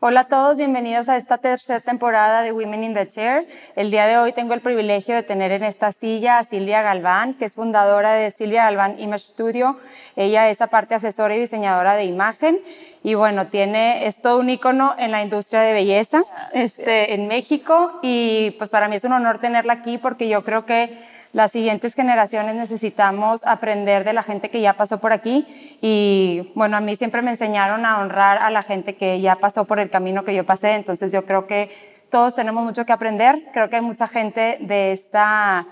Hola 0.00 0.20
a 0.20 0.28
todos, 0.28 0.56
bienvenidos 0.56 1.08
a 1.08 1.16
esta 1.16 1.38
tercera 1.38 1.80
temporada 1.80 2.42
de 2.42 2.52
Women 2.52 2.84
in 2.84 2.94
the 2.94 3.08
Chair. 3.08 3.48
El 3.74 3.90
día 3.90 4.06
de 4.06 4.16
hoy 4.16 4.32
tengo 4.32 4.54
el 4.54 4.60
privilegio 4.60 5.16
de 5.16 5.24
tener 5.24 5.50
en 5.50 5.64
esta 5.64 5.90
silla 5.90 6.38
a 6.38 6.44
Silvia 6.44 6.82
Galván, 6.82 7.34
que 7.34 7.46
es 7.46 7.56
fundadora 7.56 8.12
de 8.12 8.30
Silvia 8.30 8.62
Galván 8.62 9.00
Image 9.00 9.24
Studio. 9.24 9.76
Ella 10.14 10.50
es 10.50 10.60
aparte 10.60 10.94
asesora 10.94 11.34
y 11.34 11.40
diseñadora 11.40 11.96
de 11.96 12.04
imagen 12.04 12.60
y 13.02 13.14
bueno, 13.14 13.48
tiene, 13.48 14.06
es 14.06 14.22
todo 14.22 14.38
un 14.38 14.50
ícono 14.50 14.94
en 14.98 15.10
la 15.10 15.20
industria 15.20 15.62
de 15.62 15.72
belleza 15.72 16.22
este, 16.52 17.14
en 17.14 17.26
México 17.26 17.98
y 18.00 18.52
pues 18.52 18.70
para 18.70 18.86
mí 18.86 18.94
es 18.94 19.02
un 19.02 19.14
honor 19.14 19.40
tenerla 19.40 19.72
aquí 19.72 19.98
porque 19.98 20.28
yo 20.28 20.44
creo 20.44 20.64
que 20.64 20.96
las 21.32 21.52
siguientes 21.52 21.94
generaciones 21.94 22.54
necesitamos 22.54 23.46
aprender 23.46 24.04
de 24.04 24.12
la 24.12 24.22
gente 24.22 24.50
que 24.50 24.60
ya 24.60 24.74
pasó 24.74 24.98
por 24.98 25.12
aquí 25.12 25.46
y 25.80 26.52
bueno, 26.54 26.76
a 26.76 26.80
mí 26.80 26.96
siempre 26.96 27.22
me 27.22 27.30
enseñaron 27.30 27.84
a 27.84 28.00
honrar 28.00 28.38
a 28.38 28.50
la 28.50 28.62
gente 28.62 28.96
que 28.96 29.20
ya 29.20 29.36
pasó 29.36 29.64
por 29.64 29.78
el 29.78 29.90
camino 29.90 30.24
que 30.24 30.34
yo 30.34 30.44
pasé, 30.44 30.74
entonces 30.74 31.12
yo 31.12 31.26
creo 31.26 31.46
que 31.46 31.70
todos 32.10 32.34
tenemos 32.34 32.64
mucho 32.64 32.86
que 32.86 32.92
aprender, 32.92 33.44
creo 33.52 33.68
que 33.68 33.76
hay 33.76 33.82
mucha 33.82 34.08
gente 34.08 34.58
de 34.60 34.92
esta 34.92 35.66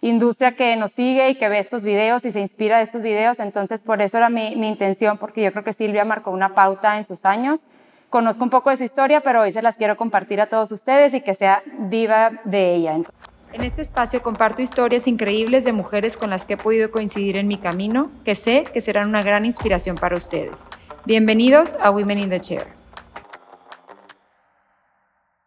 industria 0.00 0.54
que 0.54 0.76
nos 0.76 0.92
sigue 0.92 1.30
y 1.30 1.34
que 1.36 1.48
ve 1.48 1.58
estos 1.58 1.84
videos 1.84 2.24
y 2.24 2.30
se 2.30 2.40
inspira 2.40 2.76
de 2.76 2.84
estos 2.84 3.02
videos, 3.02 3.40
entonces 3.40 3.82
por 3.82 4.02
eso 4.02 4.18
era 4.18 4.28
mi, 4.28 4.56
mi 4.56 4.68
intención, 4.68 5.18
porque 5.18 5.42
yo 5.42 5.52
creo 5.52 5.64
que 5.64 5.72
Silvia 5.72 6.04
marcó 6.04 6.30
una 6.30 6.54
pauta 6.54 6.98
en 6.98 7.06
sus 7.06 7.24
años. 7.24 7.66
Conozco 8.10 8.44
un 8.44 8.50
poco 8.50 8.70
de 8.70 8.76
su 8.76 8.84
historia, 8.84 9.20
pero 9.20 9.42
hoy 9.42 9.52
se 9.52 9.60
las 9.60 9.76
quiero 9.76 9.96
compartir 9.96 10.40
a 10.40 10.46
todos 10.46 10.72
ustedes 10.72 11.12
y 11.14 11.20
que 11.20 11.34
sea 11.34 11.62
viva 11.78 12.30
de 12.44 12.74
ella. 12.74 12.96
En 13.52 13.64
este 13.64 13.80
espacio 13.80 14.22
comparto 14.22 14.60
historias 14.60 15.06
increíbles 15.06 15.64
de 15.64 15.72
mujeres 15.72 16.18
con 16.18 16.28
las 16.28 16.44
que 16.44 16.54
he 16.54 16.56
podido 16.58 16.90
coincidir 16.90 17.36
en 17.36 17.48
mi 17.48 17.56
camino, 17.56 18.10
que 18.24 18.34
sé 18.34 18.64
que 18.72 18.82
serán 18.82 19.08
una 19.08 19.22
gran 19.22 19.46
inspiración 19.46 19.96
para 19.96 20.16
ustedes. 20.16 20.68
Bienvenidos 21.06 21.74
a 21.80 21.90
Women 21.90 22.18
in 22.18 22.30
the 22.30 22.40
Chair. 22.40 22.66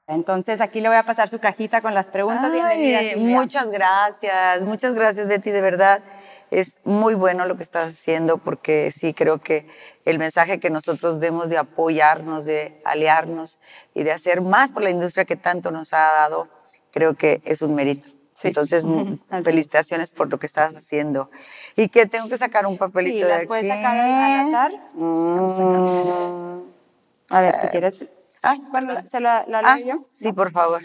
Entonces 0.08 0.62
aquí 0.62 0.82
le 0.82 0.90
voy 0.90 0.98
a 0.98 1.04
pasar 1.04 1.30
su 1.30 1.40
cajita 1.40 1.82
con 1.82 1.94
las 1.94 2.10
preguntas. 2.10 2.52
Ay, 2.52 3.14
muchas 3.18 3.70
gracias, 3.70 4.62
muchas 4.62 4.96
gracias 4.96 5.28
Betty, 5.28 5.52
de 5.52 5.62
verdad. 5.62 6.02
Es 6.50 6.80
muy 6.84 7.14
bueno 7.14 7.46
lo 7.46 7.56
que 7.56 7.64
estás 7.64 7.94
haciendo 7.94 8.40
porque 8.40 8.90
sí 8.92 9.14
creo 9.14 9.38
que 9.38 9.70
el 10.06 10.18
mensaje 10.18 10.60
que 10.60 10.72
nosotros 10.72 11.20
demos 11.20 11.50
de 11.50 11.60
apoyarnos, 11.60 12.46
de 12.46 12.82
aliarnos 12.84 13.60
y 13.94 14.04
de 14.04 14.12
hacer 14.12 14.42
más 14.42 14.72
por 14.72 14.82
la 14.82 14.90
industria 14.90 15.24
que 15.24 15.36
tanto 15.36 15.70
nos 15.70 15.94
ha 15.94 16.00
dado 16.00 16.61
creo 16.92 17.16
que 17.16 17.42
es 17.46 17.62
un 17.62 17.76
mérito. 17.76 18.10
Entonces, 18.44 18.86
felicitaciones 19.44 20.12
por 20.12 20.30
lo 20.30 20.40
que 20.40 20.46
estás 20.46 20.76
haciendo. 20.76 21.30
¿Y 21.76 21.90
que 21.90 22.06
tengo 22.06 22.28
que 22.30 22.38
sacar 22.38 22.66
un 22.66 22.78
papelito 22.78 23.18
sí, 23.18 23.24
de 23.24 23.34
aquí? 23.34 23.48
puedes 23.48 23.68
sacar 23.68 23.98
al 23.98 24.48
azar. 24.48 24.72
Mm. 24.94 26.62
A 27.30 27.42
ver, 27.42 27.56
si 27.62 27.68
quieres. 27.68 27.96
Ay, 28.42 28.62
¿Se 29.10 29.20
la, 29.20 29.46
la 29.48 29.60
ah, 29.64 29.80
yo? 29.80 30.02
Sí, 30.14 30.34
por 30.34 30.52
favor. 30.52 30.82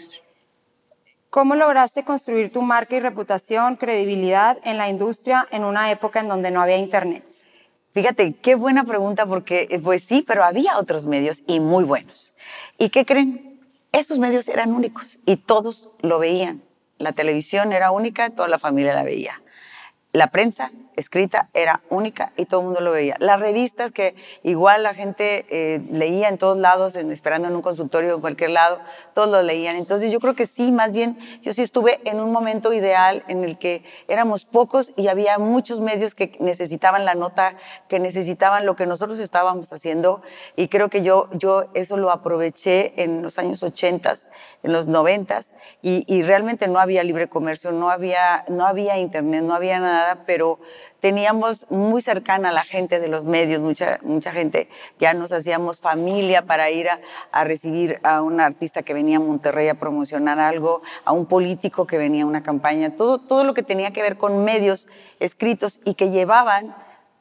¿Cómo 1.29 1.55
lograste 1.55 2.03
construir 2.03 2.51
tu 2.51 2.61
marca 2.61 2.95
y 2.95 2.99
reputación, 2.99 3.75
credibilidad 3.75 4.57
en 4.63 4.77
la 4.77 4.89
industria 4.89 5.47
en 5.51 5.65
una 5.65 5.91
época 5.91 6.19
en 6.19 6.29
donde 6.29 6.51
no 6.51 6.61
había 6.61 6.77
internet? 6.77 7.23
Fíjate, 7.93 8.33
qué 8.41 8.55
buena 8.55 8.83
pregunta 8.83 9.25
porque, 9.25 9.67
eh, 9.69 9.79
pues 9.79 10.03
sí, 10.03 10.23
pero 10.25 10.43
había 10.43 10.77
otros 10.77 11.05
medios 11.05 11.43
y 11.47 11.59
muy 11.59 11.83
buenos. 11.83 12.33
¿Y 12.77 12.89
qué 12.89 13.05
creen? 13.05 13.46
Estos 13.97 14.19
medios 14.19 14.47
eran 14.47 14.73
únicos 14.73 15.17
y 15.25 15.37
todos 15.37 15.89
lo 16.01 16.19
veían. 16.19 16.61
La 16.99 17.13
televisión 17.13 17.73
era 17.73 17.89
única, 17.89 18.29
toda 18.29 18.47
la 18.47 18.59
familia 18.59 18.93
la 18.93 19.01
veía. 19.01 19.41
La 20.13 20.27
prensa 20.27 20.71
escrita 20.97 21.47
era 21.53 21.81
única 21.89 22.33
y 22.35 22.45
todo 22.45 22.61
el 22.61 22.65
mundo 22.65 22.81
lo 22.81 22.91
veía. 22.91 23.15
Las 23.19 23.39
revistas 23.39 23.91
que 23.91 24.15
igual 24.43 24.83
la 24.83 24.93
gente 24.93 25.45
eh, 25.49 25.81
leía 25.91 26.27
en 26.27 26.37
todos 26.37 26.57
lados, 26.57 26.95
en, 26.95 27.11
esperando 27.11 27.47
en 27.47 27.55
un 27.55 27.61
consultorio 27.61 28.15
en 28.15 28.21
cualquier 28.21 28.49
lado, 28.49 28.79
todos 29.13 29.29
lo 29.29 29.41
leían. 29.41 29.75
Entonces 29.75 30.11
yo 30.11 30.19
creo 30.19 30.35
que 30.35 30.45
sí, 30.45 30.71
más 30.71 30.91
bien 30.91 31.17
yo 31.41 31.53
sí 31.53 31.61
estuve 31.61 31.99
en 32.03 32.19
un 32.19 32.31
momento 32.31 32.73
ideal 32.73 33.23
en 33.27 33.43
el 33.43 33.57
que 33.57 33.83
éramos 34.07 34.43
pocos 34.43 34.91
y 34.97 35.07
había 35.07 35.37
muchos 35.37 35.79
medios 35.79 36.15
que 36.15 36.35
necesitaban 36.39 37.05
la 37.05 37.13
nota, 37.13 37.55
que 37.87 37.99
necesitaban 37.99 38.65
lo 38.65 38.75
que 38.75 38.87
nosotros 38.87 39.19
estábamos 39.19 39.71
haciendo 39.71 40.21
y 40.55 40.67
creo 40.67 40.89
que 40.89 41.03
yo, 41.03 41.29
yo 41.33 41.65
eso 41.75 41.95
lo 41.97 42.11
aproveché 42.11 43.01
en 43.01 43.21
los 43.21 43.37
años 43.37 43.61
80, 43.61 44.13
en 44.63 44.73
los 44.73 44.87
90 44.87 45.27
y, 45.81 46.03
y 46.07 46.23
realmente 46.23 46.67
no 46.67 46.79
había 46.79 47.03
libre 47.03 47.27
comercio, 47.27 47.71
no 47.71 47.91
había, 47.91 48.45
no 48.47 48.65
había 48.65 48.97
internet, 48.97 49.43
no 49.43 49.53
había 49.53 49.79
nada, 49.79 50.23
pero 50.25 50.59
teníamos 50.99 51.69
muy 51.69 52.01
cercana 52.01 52.49
a 52.49 52.51
la 52.51 52.63
gente 52.63 52.99
de 52.99 53.07
los 53.07 53.23
medios, 53.23 53.61
mucha, 53.61 53.99
mucha 54.03 54.31
gente, 54.31 54.69
ya 54.99 55.13
nos 55.13 55.31
hacíamos 55.31 55.79
familia 55.79 56.43
para 56.43 56.69
ir 56.69 56.87
a, 57.31 57.43
recibir 57.43 57.99
a 58.03 58.21
un 58.21 58.39
artista 58.39 58.83
que 58.83 58.93
venía 58.93 59.17
a 59.17 59.19
Monterrey 59.19 59.69
a 59.69 59.75
promocionar 59.75 60.39
algo, 60.39 60.81
a 61.05 61.11
un 61.11 61.25
político 61.25 61.85
que 61.85 61.97
venía 61.97 62.23
a 62.23 62.27
una 62.27 62.43
campaña, 62.43 62.95
todo, 62.95 63.19
todo 63.19 63.43
lo 63.43 63.53
que 63.53 63.63
tenía 63.63 63.91
que 63.91 64.01
ver 64.01 64.17
con 64.17 64.43
medios 64.43 64.87
escritos 65.19 65.79
y 65.85 65.93
que 65.93 66.09
llevaban 66.09 66.75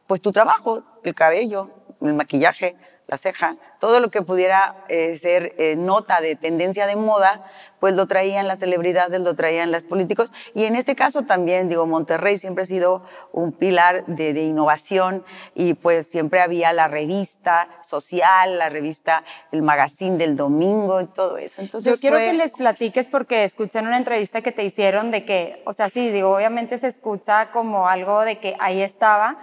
pues 0.06 0.20
tu 0.20 0.32
trabajo, 0.32 0.82
el 1.02 1.14
cabello, 1.14 1.70
el 2.00 2.14
maquillaje, 2.14 2.76
la 3.08 3.16
ceja, 3.16 3.56
todo 3.78 4.00
lo 4.00 4.10
que 4.10 4.22
pudiera 4.22 4.84
eh, 4.88 5.16
ser 5.16 5.54
eh, 5.58 5.76
nota 5.76 6.20
de 6.20 6.34
tendencia 6.34 6.86
de 6.86 6.96
moda, 6.96 7.44
pues 7.78 7.94
lo 7.94 8.06
traían 8.06 8.48
las 8.48 8.60
celebridades, 8.60 9.20
lo 9.20 9.36
traían 9.36 9.70
los 9.70 9.84
políticos. 9.84 10.32
Y 10.54 10.64
en 10.64 10.76
este 10.76 10.96
caso 10.96 11.22
también, 11.22 11.68
digo, 11.68 11.86
Monterrey 11.86 12.36
siempre 12.38 12.62
ha 12.62 12.66
sido 12.66 13.02
un 13.32 13.52
pilar 13.52 14.04
de, 14.06 14.32
de 14.32 14.42
innovación 14.42 15.24
y 15.54 15.74
pues 15.74 16.06
siempre 16.06 16.40
había 16.40 16.72
la 16.72 16.88
revista 16.88 17.68
social, 17.82 18.58
la 18.58 18.70
revista, 18.70 19.22
el 19.52 19.62
magazine 19.62 20.16
del 20.16 20.36
domingo 20.36 21.00
y 21.00 21.06
todo 21.06 21.36
eso. 21.38 21.62
Entonces 21.62 21.94
Yo 21.94 22.00
quiero 22.00 22.16
que 22.16 22.32
les 22.32 22.54
platiques 22.54 23.08
porque 23.08 23.44
escuché 23.44 23.78
en 23.78 23.86
una 23.86 23.98
entrevista 23.98 24.42
que 24.42 24.52
te 24.52 24.64
hicieron 24.64 25.10
de 25.10 25.24
que, 25.24 25.62
o 25.66 25.72
sea, 25.72 25.88
sí, 25.88 26.10
digo, 26.10 26.34
obviamente 26.34 26.78
se 26.78 26.88
escucha 26.88 27.50
como 27.50 27.88
algo 27.88 28.22
de 28.22 28.38
que 28.38 28.56
ahí 28.58 28.80
estaba, 28.80 29.36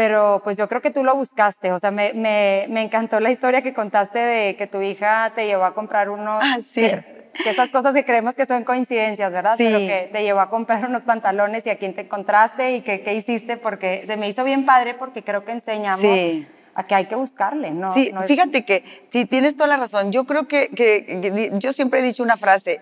pero 0.00 0.40
pues 0.42 0.56
yo 0.56 0.66
creo 0.66 0.80
que 0.80 0.90
tú 0.90 1.04
lo 1.04 1.14
buscaste, 1.14 1.72
o 1.72 1.78
sea, 1.78 1.90
me, 1.90 2.14
me, 2.14 2.64
me, 2.70 2.80
encantó 2.80 3.20
la 3.20 3.30
historia 3.30 3.60
que 3.60 3.74
contaste 3.74 4.18
de 4.18 4.56
que 4.56 4.66
tu 4.66 4.80
hija 4.80 5.30
te 5.34 5.44
llevó 5.44 5.64
a 5.64 5.74
comprar 5.74 6.08
unos... 6.08 6.42
Ah, 6.42 6.56
sí. 6.58 6.80
Que, 6.80 7.50
esas 7.50 7.70
cosas 7.70 7.94
que 7.94 8.06
creemos 8.06 8.34
que 8.34 8.46
son 8.46 8.64
coincidencias, 8.64 9.30
¿verdad? 9.30 9.56
Sí. 9.58 9.64
Pero 9.66 9.78
que 9.80 10.08
te 10.10 10.22
llevó 10.22 10.40
a 10.40 10.48
comprar 10.48 10.86
unos 10.86 11.02
pantalones 11.02 11.66
y 11.66 11.70
a 11.70 11.76
quién 11.76 11.92
te 11.92 12.00
encontraste 12.00 12.76
y 12.76 12.80
qué, 12.80 13.12
hiciste, 13.12 13.58
porque 13.58 14.04
se 14.06 14.16
me 14.16 14.26
hizo 14.26 14.42
bien 14.42 14.64
padre 14.64 14.94
porque 14.94 15.22
creo 15.22 15.44
que 15.44 15.52
enseñamos... 15.52 16.00
Sí 16.00 16.48
a 16.72 16.86
que 16.86 16.94
hay 16.94 17.06
que 17.06 17.16
buscarle, 17.16 17.72
¿no? 17.72 17.92
Sí, 17.92 18.12
no 18.14 18.22
fíjate 18.22 18.64
que 18.64 18.84
sí, 19.10 19.24
tienes 19.24 19.56
toda 19.56 19.66
la 19.66 19.76
razón. 19.76 20.12
Yo 20.12 20.24
creo 20.24 20.46
que, 20.46 20.68
que, 20.68 21.04
que, 21.04 21.50
yo 21.54 21.72
siempre 21.72 21.98
he 21.98 22.02
dicho 22.02 22.22
una 22.22 22.36
frase, 22.36 22.80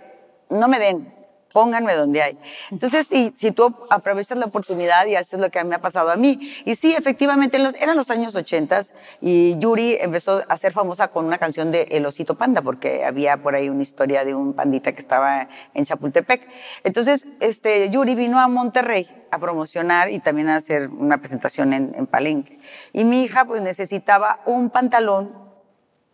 no 0.50 0.68
me 0.68 0.78
den, 0.78 1.10
pónganme 1.52 1.94
donde 1.94 2.22
hay. 2.22 2.38
Entonces, 2.70 3.06
si, 3.06 3.32
si 3.36 3.52
tú 3.52 3.74
aprovechas 3.90 4.36
la 4.38 4.46
oportunidad 4.46 5.06
y 5.06 5.16
haces 5.16 5.40
lo 5.40 5.50
que 5.50 5.62
me 5.64 5.74
ha 5.74 5.80
pasado 5.80 6.10
a 6.10 6.16
mí. 6.16 6.52
Y 6.64 6.76
sí, 6.76 6.94
efectivamente, 6.94 7.58
los, 7.58 7.74
eran 7.74 7.96
los 7.96 8.10
años 8.10 8.34
80 8.34 8.80
y 9.20 9.58
Yuri 9.58 9.96
empezó 10.00 10.42
a 10.48 10.56
ser 10.56 10.72
famosa 10.72 11.08
con 11.08 11.24
una 11.24 11.38
canción 11.38 11.70
de 11.70 11.82
El 11.90 12.06
Osito 12.06 12.34
Panda, 12.34 12.62
porque 12.62 13.04
había 13.04 13.36
por 13.38 13.54
ahí 13.54 13.68
una 13.68 13.82
historia 13.82 14.24
de 14.24 14.34
un 14.34 14.52
pandita 14.52 14.92
que 14.92 15.00
estaba 15.00 15.48
en 15.74 15.84
Chapultepec. 15.84 16.46
Entonces, 16.84 17.26
este, 17.40 17.88
Yuri 17.90 18.14
vino 18.14 18.38
a 18.38 18.48
Monterrey 18.48 19.08
a 19.30 19.38
promocionar 19.38 20.10
y 20.10 20.20
también 20.20 20.48
a 20.48 20.56
hacer 20.56 20.88
una 20.88 21.18
presentación 21.18 21.72
en, 21.72 21.92
en 21.94 22.06
Palenque. 22.06 22.58
Y 22.92 23.04
mi 23.04 23.22
hija, 23.22 23.44
pues, 23.44 23.62
necesitaba 23.62 24.40
un 24.46 24.70
pantalón 24.70 25.48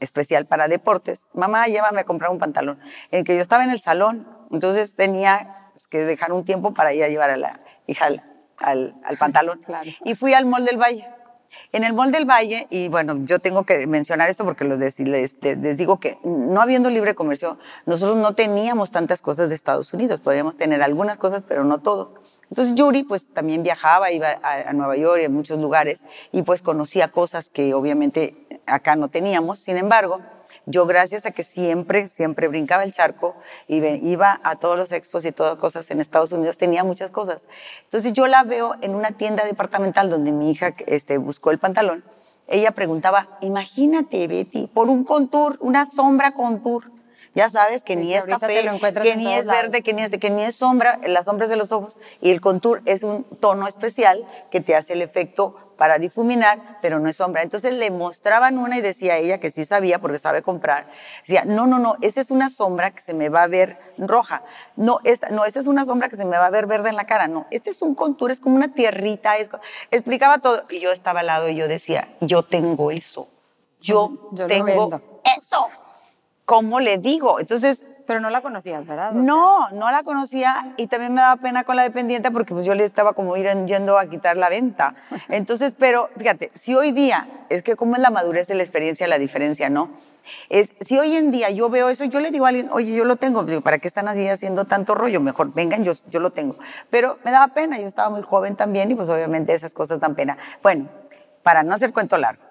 especial 0.01 0.47
para 0.47 0.69
deportes. 0.69 1.27
Mamá, 1.33 1.67
llévame 1.67 2.01
a 2.01 2.05
comprar 2.05 2.31
un 2.31 2.39
pantalón. 2.39 2.79
En 3.11 3.25
que 3.25 3.35
yo 3.35 3.43
estaba 3.43 3.65
en 3.65 3.71
el 3.71 3.81
salón 3.81 4.27
entonces 4.55 4.97
tenía 4.97 5.71
que 5.91 6.05
dejar 6.05 6.33
un 6.33 6.45
tiempo 6.45 6.75
para 6.75 6.93
ir 6.95 7.05
a 7.05 7.09
llevar 7.09 7.31
a 7.31 7.37
la 7.37 7.61
hija 7.87 8.07
al, 8.07 8.23
al, 8.59 9.17
pantalón. 9.19 9.61
Claro. 9.65 9.91
Y 10.05 10.15
fui 10.15 10.35
al 10.35 10.47
Mall 10.47 10.65
del 10.65 10.79
Valle. 10.79 11.07
En 11.73 11.85
el 11.85 11.93
Mall 11.93 12.11
del 12.11 12.25
Valle, 12.25 12.67
y 12.71 12.89
bueno, 12.89 13.17
yo 13.25 13.39
tengo 13.39 13.65
que 13.65 13.87
mencionar 13.87 14.29
esto 14.29 14.45
porque 14.45 14.65
les, 14.65 14.99
les, 14.99 15.43
les, 15.43 15.79
digo 15.79 16.01
que 16.01 16.19
no 16.25 16.61
habiendo 16.61 16.91
libre 16.91 17.15
comercio, 17.15 17.59
nosotros 17.87 18.17
no 18.17 18.35
teníamos 18.35 18.91
tantas 18.91 19.23
cosas 19.23 19.51
de 19.51 19.55
Estados 19.55 19.93
Unidos. 19.95 20.21
Podíamos 20.21 20.57
tener 20.57 20.83
algunas 20.83 21.19
cosas, 21.19 21.45
pero 21.47 21.63
no 21.63 21.79
todo. 21.79 22.15
Entonces 22.51 22.75
Yuri 22.75 23.05
pues 23.05 23.29
también 23.29 23.63
viajaba, 23.63 24.11
iba 24.11 24.29
a, 24.43 24.69
a, 24.69 24.73
Nueva 24.73 24.97
York 24.97 25.21
y 25.23 25.25
a 25.27 25.29
muchos 25.29 25.61
lugares 25.61 26.05
y 26.33 26.43
pues 26.43 26.61
conocía 26.61 27.09
cosas 27.09 27.49
que 27.49 27.73
obviamente 27.73 28.61
acá 28.67 28.97
no 28.97 29.09
teníamos. 29.09 29.61
Sin 29.61 29.77
embargo, 29.77 30.21
yo 30.67 30.87
gracias 30.87 31.27
a 31.27 31.31
que 31.31 31.43
siempre, 31.43 32.09
siempre 32.09 32.49
brincaba 32.49 32.85
el 32.85 32.93
charco 32.93 33.37
y 33.69 33.85
iba 34.09 34.41
a 34.43 34.57
todos 34.57 34.79
los 34.79 34.93
expos 34.93 35.25
y 35.25 35.33
todas 35.33 35.59
cosas 35.59 35.91
en 35.91 36.01
Estados 36.01 36.33
Unidos, 36.33 36.57
tenía 36.57 36.85
muchas 36.85 37.11
cosas. 37.11 37.47
Entonces 37.85 38.13
yo 38.13 38.27
la 38.27 38.45
veo 38.45 38.75
en 38.81 38.95
una 38.95 39.13
tienda 39.13 39.45
departamental 39.45 40.09
donde 40.09 40.33
mi 40.33 40.51
hija 40.51 40.75
este, 40.87 41.19
buscó 41.19 41.51
el 41.51 41.59
pantalón. 41.59 42.05
Ella 42.47 42.73
preguntaba, 42.73 43.39
imagínate, 43.41 44.27
Betty, 44.27 44.67
por 44.67 44.89
un 44.89 45.05
contour, 45.05 45.57
una 45.61 45.87
sombra 45.87 46.33
contour. 46.33 46.93
Ya 47.35 47.49
sabes 47.49 47.83
que 47.83 47.97
ni 47.97 48.15
es 48.15 48.27
café, 48.27 48.63
que 49.03 49.17
ni 49.17 49.33
es 49.35 49.47
verde, 49.47 49.83
que 49.83 49.93
ni 49.93 50.03
es, 50.03 50.11
que 50.11 50.31
ni 50.31 50.43
es 50.43 50.55
sombra, 50.55 51.01
las 51.05 51.25
sombras 51.25 51.51
de 51.51 51.57
los 51.57 51.73
ojos. 51.73 51.97
Y 52.21 52.31
el 52.31 52.41
contour 52.41 52.81
es 52.85 53.03
un 53.03 53.25
tono 53.25 53.67
especial 53.67 54.25
que 54.53 54.61
te 54.61 54.77
hace 54.77 54.93
el 54.93 55.03
efecto 55.03 55.57
para 55.77 55.99
difuminar, 55.99 56.79
pero 56.81 56.99
no 56.99 57.09
es 57.09 57.17
sombra. 57.17 57.43
Entonces 57.43 57.75
le 57.75 57.91
mostraban 57.91 58.59
una 58.59 58.79
y 58.79 58.81
decía 58.81 59.17
ella, 59.17 59.39
que 59.39 59.51
sí 59.51 59.65
sabía 59.65 59.99
porque 59.99 60.19
sabe 60.19 60.43
comprar, 60.43 60.87
decía, 61.21 61.45
no, 61.45 61.67
no, 61.67 61.79
no, 61.79 61.97
esa 62.01 62.21
es 62.21 62.31
una 62.31 62.51
sombra 62.51 62.93
que 62.93 63.03
se 63.03 63.15
me 63.15 63.29
va 63.29 63.43
a 63.43 63.47
ver 63.47 63.77
roja. 63.99 64.43
No, 64.77 65.01
esta, 65.05 65.31
no, 65.31 65.45
esa 65.45 65.61
es 65.61 65.67
una 65.67 65.85
sombra 65.85 66.09
que 66.09 66.17
se 66.17 66.25
me 66.25 66.37
va 66.37 66.47
a 66.47 66.51
ver 66.51 66.67
verde 66.67 66.89
en 66.89 66.97
la 66.97 67.07
cara. 67.07 67.29
No, 67.29 67.47
este 67.51 67.71
es 67.71 67.83
un 67.83 67.95
contour, 67.95 68.31
es 68.31 68.41
como 68.41 68.57
una 68.57 68.73
tierrita. 68.73 69.35
explicaba 69.91 70.39
todo. 70.39 70.65
Y 70.71 70.81
yo 70.81 70.93
estaba 70.93 71.21
al 71.21 71.27
lado 71.27 71.49
y 71.49 71.57
yo 71.57 71.69
decía, 71.69 72.09
yo 72.21 72.43
tengo 72.43 72.91
eso. 72.91 73.29
Yo, 73.81 74.31
tengo 74.49 75.01
eso. 75.37 75.69
¿Cómo 76.47 76.81
le 76.81 76.99
digo? 76.99 77.39
Entonces, 77.39 77.85
pero 78.07 78.21
no 78.21 78.31
la 78.31 78.41
conocías, 78.41 78.87
¿verdad? 78.87 79.13
no, 79.13 79.69
no 79.71 79.91
la 79.91 80.03
conocía 80.03 80.75
y 80.77 80.87
también 80.87 81.15
me 81.15 81.21
daba 81.21 81.41
pena 81.41 81.65
con 81.65 81.77
la 81.77 81.83
dependiente 81.83 82.31
porque 82.31 82.55
pues 82.55 82.67
yo 82.67 82.75
le 82.75 82.85
estaba 82.85 83.15
como 83.15 83.37
ir 83.37 83.49
yendo 83.67 83.99
a 83.99 84.07
quitar 84.07 84.37
la 84.37 84.49
venta. 84.49 84.95
Entonces, 85.29 85.75
pero 85.79 86.11
fíjate, 86.17 86.51
si 86.55 86.75
hoy 86.75 86.93
día, 86.93 87.29
es 87.49 87.63
que 87.63 87.77
como 87.77 87.95
es 87.97 88.01
la 88.01 88.11
madurez 88.11 88.47
de 88.47 88.55
la 88.55 88.63
experiencia, 88.63 89.07
la 89.09 89.19
diferencia, 89.19 89.69
¿no? 89.71 89.91
Es, 90.49 90.75
si 90.81 90.99
hoy 90.99 91.17
en 91.17 91.31
día 91.31 91.51
yo 91.51 91.69
veo 91.69 91.89
eso, 91.89 92.05
yo 92.05 92.21
le 92.21 92.31
digo 92.31 92.47
a 92.47 92.49
alguien, 92.49 92.69
oye, 92.73 92.95
yo 92.95 93.05
lo 93.05 93.17
tengo, 93.17 93.43
digo, 93.45 93.61
¿para 93.61 93.79
qué 93.79 93.89
están 93.89 94.09
así 94.09 94.27
haciendo 94.27 94.65
tanto 94.65 94.95
rollo? 94.95 95.21
Mejor 95.21 95.53
vengan, 95.53 95.85
yo, 95.85 95.93
yo 96.09 96.21
lo 96.21 96.31
tengo. 96.31 96.57
Pero 96.91 97.19
me 97.25 97.31
daba 97.31 97.49
pena, 97.49 97.79
yo 97.79 97.87
estaba 97.87 98.11
muy 98.11 98.23
joven 98.23 98.57
también 98.57 98.91
y 98.91 98.95
pues 98.95 99.09
obviamente 99.09 99.53
esas 99.53 99.75
cosas 99.75 100.01
dan 100.01 100.15
pena. 100.15 100.39
Bueno, 100.63 100.89
para 101.43 101.63
no 101.63 101.75
hacer 101.75 101.93
cuento 101.93 102.17
largo, 102.17 102.43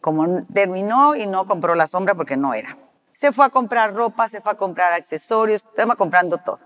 como 0.00 0.44
terminó 0.52 1.14
y 1.14 1.26
no 1.26 1.46
compró 1.46 1.74
la 1.74 1.86
sombra 1.86 2.14
porque 2.14 2.36
no 2.36 2.54
era. 2.54 2.76
Se 3.20 3.32
fue 3.32 3.44
a 3.44 3.50
comprar 3.50 3.94
ropa, 3.94 4.30
se 4.30 4.40
fue 4.40 4.52
a 4.52 4.54
comprar 4.54 4.94
accesorios, 4.94 5.62
estaba 5.62 5.94
comprando 5.94 6.38
todo. 6.38 6.58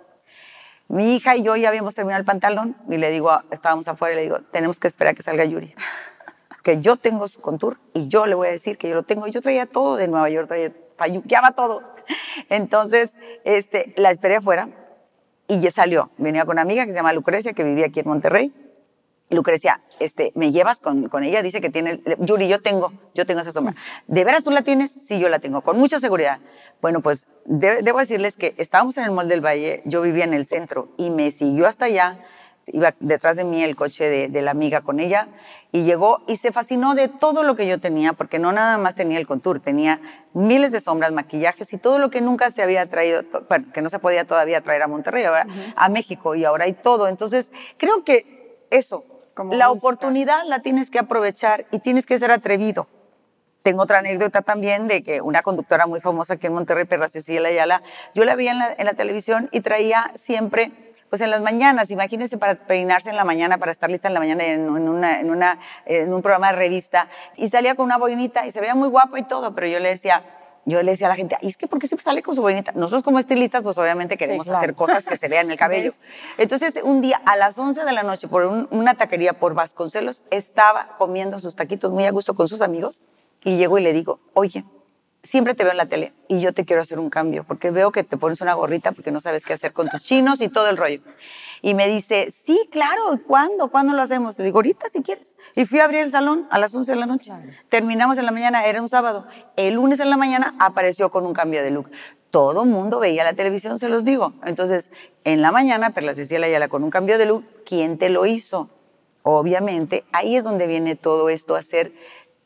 Mi 0.86 1.16
hija 1.16 1.34
y 1.34 1.42
yo 1.42 1.56
ya 1.56 1.68
habíamos 1.68 1.96
terminado 1.96 2.20
el 2.20 2.24
pantalón 2.24 2.76
y 2.88 2.96
le 2.96 3.10
digo, 3.10 3.36
estábamos 3.50 3.88
afuera 3.88 4.14
y 4.14 4.16
le 4.18 4.22
digo, 4.22 4.38
tenemos 4.52 4.78
que 4.78 4.86
esperar 4.86 5.14
a 5.14 5.16
que 5.16 5.24
salga 5.24 5.44
Yuri. 5.44 5.74
Que 6.62 6.80
yo 6.80 6.94
tengo 6.94 7.26
su 7.26 7.40
contour 7.40 7.80
y 7.92 8.06
yo 8.06 8.26
le 8.26 8.36
voy 8.36 8.46
a 8.46 8.50
decir 8.52 8.78
que 8.78 8.88
yo 8.88 8.94
lo 8.94 9.02
tengo. 9.02 9.26
Yo 9.26 9.40
traía 9.40 9.66
todo 9.66 9.96
de 9.96 10.06
Nueva 10.06 10.30
York, 10.30 10.46
traía, 10.46 11.40
va 11.40 11.50
todo. 11.50 11.82
Entonces, 12.48 13.18
este, 13.42 13.92
la 13.96 14.12
esperé 14.12 14.36
afuera 14.36 14.68
y 15.48 15.58
ya 15.58 15.72
salió. 15.72 16.10
Venía 16.18 16.44
con 16.44 16.54
una 16.54 16.62
amiga 16.62 16.86
que 16.86 16.92
se 16.92 16.98
llama 16.98 17.12
Lucrecia, 17.12 17.52
que 17.52 17.64
vivía 17.64 17.86
aquí 17.86 17.98
en 17.98 18.08
Monterrey. 18.08 18.54
Lucrecia, 19.30 19.80
este, 20.00 20.32
¿me 20.34 20.52
llevas 20.52 20.80
con, 20.80 21.08
con, 21.08 21.24
ella? 21.24 21.42
Dice 21.42 21.60
que 21.60 21.70
tiene, 21.70 22.00
Yuri, 22.18 22.48
yo 22.48 22.60
tengo, 22.60 22.92
yo 23.14 23.26
tengo 23.26 23.40
esa 23.40 23.52
sombra. 23.52 23.74
¿De 24.06 24.24
veras 24.24 24.44
tú 24.44 24.50
la 24.50 24.62
tienes? 24.62 24.92
Sí, 24.92 25.18
yo 25.18 25.28
la 25.28 25.38
tengo, 25.38 25.62
con 25.62 25.78
mucha 25.78 25.98
seguridad. 25.98 26.38
Bueno, 26.82 27.00
pues 27.00 27.26
debo 27.46 27.98
decirles 27.98 28.36
que 28.36 28.54
estábamos 28.58 28.98
en 28.98 29.04
el 29.04 29.10
Mall 29.12 29.28
del 29.28 29.44
Valle, 29.44 29.82
yo 29.86 30.02
vivía 30.02 30.24
en 30.24 30.34
el 30.34 30.46
centro 30.46 30.88
y 30.98 31.10
me 31.10 31.30
siguió 31.30 31.66
hasta 31.66 31.86
allá, 31.86 32.18
iba 32.66 32.94
detrás 33.00 33.36
de 33.36 33.44
mí 33.44 33.62
el 33.62 33.76
coche 33.76 34.08
de, 34.08 34.28
de, 34.28 34.42
la 34.42 34.50
amiga 34.50 34.82
con 34.82 35.00
ella 35.00 35.28
y 35.72 35.84
llegó 35.84 36.22
y 36.26 36.36
se 36.36 36.52
fascinó 36.52 36.94
de 36.94 37.08
todo 37.08 37.42
lo 37.42 37.56
que 37.56 37.66
yo 37.66 37.80
tenía, 37.80 38.12
porque 38.12 38.38
no 38.38 38.52
nada 38.52 38.78
más 38.78 38.94
tenía 38.94 39.18
el 39.18 39.26
contour, 39.26 39.60
tenía 39.60 40.00
miles 40.34 40.72
de 40.72 40.80
sombras, 40.80 41.12
maquillajes 41.12 41.72
y 41.72 41.78
todo 41.78 41.98
lo 41.98 42.10
que 42.10 42.20
nunca 42.20 42.50
se 42.50 42.62
había 42.62 42.86
traído, 42.90 43.22
bueno, 43.48 43.66
que 43.72 43.80
no 43.80 43.88
se 43.88 43.98
podía 43.98 44.24
todavía 44.24 44.60
traer 44.60 44.82
a 44.82 44.88
Monterrey, 44.88 45.24
ahora, 45.24 45.46
a 45.76 45.88
México 45.88 46.34
y 46.34 46.44
ahora 46.44 46.64
hay 46.64 46.74
todo. 46.74 47.08
Entonces, 47.08 47.52
creo 47.78 48.04
que 48.04 48.44
eso, 48.70 49.04
la 49.50 49.70
oportunidad 49.70 50.44
la 50.46 50.60
tienes 50.60 50.90
que 50.90 50.98
aprovechar 50.98 51.66
y 51.70 51.78
tienes 51.80 52.06
que 52.06 52.18
ser 52.18 52.30
atrevido. 52.30 52.86
Tengo 53.62 53.82
otra 53.82 54.00
anécdota 54.00 54.42
también 54.42 54.88
de 54.88 55.02
que 55.02 55.22
una 55.22 55.40
conductora 55.40 55.86
muy 55.86 55.98
famosa 55.98 56.34
aquí 56.34 56.48
en 56.48 56.52
Monterrey, 56.52 56.84
Perra 56.84 57.08
Cecilia 57.08 57.48
Ayala, 57.48 57.82
yo 58.14 58.26
la 58.26 58.36
vi 58.36 58.48
en 58.48 58.58
la, 58.58 58.94
televisión 58.94 59.48
y 59.52 59.60
traía 59.60 60.10
siempre, 60.14 60.70
pues 61.08 61.22
en 61.22 61.30
las 61.30 61.40
mañanas, 61.40 61.90
imagínense 61.90 62.36
para 62.36 62.56
peinarse 62.56 63.08
en 63.08 63.16
la 63.16 63.24
mañana, 63.24 63.56
para 63.56 63.72
estar 63.72 63.90
lista 63.90 64.08
en 64.08 64.14
la 64.14 64.20
mañana 64.20 64.44
en, 64.44 64.68
una, 64.68 65.18
en, 65.18 65.30
una, 65.30 65.58
en 65.86 66.12
un 66.12 66.20
programa 66.20 66.50
de 66.50 66.58
revista, 66.58 67.08
y 67.36 67.48
salía 67.48 67.74
con 67.74 67.86
una 67.86 67.96
boinita 67.96 68.46
y 68.46 68.52
se 68.52 68.60
veía 68.60 68.74
muy 68.74 68.90
guapo 68.90 69.16
y 69.16 69.22
todo, 69.22 69.54
pero 69.54 69.66
yo 69.66 69.78
le 69.78 69.88
decía, 69.88 70.22
yo 70.66 70.82
le 70.82 70.92
decía 70.92 71.06
a 71.06 71.10
la 71.10 71.16
gente, 71.16 71.36
¿y 71.42 71.48
es 71.48 71.56
que 71.56 71.66
por 71.66 71.78
qué 71.78 71.86
siempre 71.86 72.04
sale 72.04 72.22
con 72.22 72.34
su 72.34 72.42
boinita? 72.42 72.72
Nosotros 72.72 73.02
como 73.02 73.18
estilistas, 73.18 73.62
pues 73.62 73.76
obviamente 73.78 74.16
queremos 74.16 74.48
hacer 74.48 74.74
cosas 74.74 75.04
que 75.04 75.16
se 75.16 75.28
vean 75.28 75.46
en 75.46 75.52
el 75.52 75.58
cabello. 75.64 75.92
Entonces, 76.38 76.74
un 76.82 77.00
día 77.00 77.20
a 77.24 77.36
las 77.36 77.58
11 77.58 77.84
de 77.84 77.92
la 77.92 78.02
noche, 78.02 78.28
por 78.28 78.44
una 78.44 78.94
taquería 78.94 79.34
por 79.34 79.54
Vasconcelos, 79.54 80.22
estaba 80.30 80.96
comiendo 80.98 81.38
sus 81.40 81.54
taquitos 81.54 81.92
muy 81.92 82.04
a 82.04 82.10
gusto 82.10 82.34
con 82.34 82.48
sus 82.48 82.62
amigos 82.62 83.00
y 83.44 83.58
llego 83.58 83.78
y 83.78 83.82
le 83.82 83.92
digo, 83.92 84.20
oye, 84.32 84.64
siempre 85.24 85.54
te 85.54 85.64
veo 85.64 85.72
en 85.72 85.78
la 85.78 85.86
tele 85.86 86.12
y 86.28 86.40
yo 86.40 86.52
te 86.52 86.64
quiero 86.64 86.82
hacer 86.82 86.98
un 86.98 87.10
cambio 87.10 87.44
porque 87.44 87.70
veo 87.70 87.90
que 87.90 88.04
te 88.04 88.16
pones 88.16 88.40
una 88.40 88.54
gorrita 88.54 88.92
porque 88.92 89.10
no 89.10 89.20
sabes 89.20 89.44
qué 89.44 89.54
hacer 89.54 89.72
con 89.72 89.88
tus 89.88 90.04
chinos 90.04 90.40
y 90.40 90.48
todo 90.48 90.68
el 90.68 90.76
rollo. 90.76 91.00
Y 91.62 91.72
me 91.72 91.88
dice, 91.88 92.30
sí, 92.30 92.68
claro, 92.70 93.18
¿cuándo? 93.26 93.68
¿Cuándo 93.68 93.94
lo 93.94 94.02
hacemos? 94.02 94.38
Le 94.38 94.44
digo, 94.44 94.58
ahorita 94.58 94.90
si 94.90 95.02
quieres. 95.02 95.38
Y 95.54 95.64
fui 95.64 95.80
a 95.80 95.84
abrir 95.84 96.00
el 96.00 96.10
salón 96.10 96.46
a 96.50 96.58
las 96.58 96.74
11 96.74 96.92
de 96.92 96.96
la 96.96 97.06
noche. 97.06 97.32
Terminamos 97.70 98.18
en 98.18 98.26
la 98.26 98.32
mañana, 98.32 98.66
era 98.66 98.82
un 98.82 98.88
sábado. 98.90 99.26
El 99.56 99.74
lunes 99.74 99.98
en 100.00 100.10
la 100.10 100.18
mañana 100.18 100.54
apareció 100.58 101.10
con 101.10 101.24
un 101.24 101.32
cambio 101.32 101.62
de 101.62 101.70
look. 101.70 101.90
Todo 102.30 102.66
mundo 102.66 103.00
veía 103.00 103.24
la 103.24 103.32
televisión, 103.32 103.78
se 103.78 103.88
los 103.88 104.04
digo. 104.04 104.34
Entonces, 104.44 104.90
en 105.24 105.40
la 105.40 105.52
mañana, 105.52 105.90
Perla 105.90 106.14
Cecilia 106.14 106.46
Ayala 106.46 106.68
con 106.68 106.84
un 106.84 106.90
cambio 106.90 107.16
de 107.16 107.24
look, 107.26 107.44
¿quién 107.64 107.96
te 107.96 108.10
lo 108.10 108.26
hizo? 108.26 108.68
Obviamente, 109.22 110.04
ahí 110.12 110.36
es 110.36 110.44
donde 110.44 110.66
viene 110.66 110.96
todo 110.96 111.30
esto 111.30 111.56
a 111.56 111.62
ser 111.62 111.92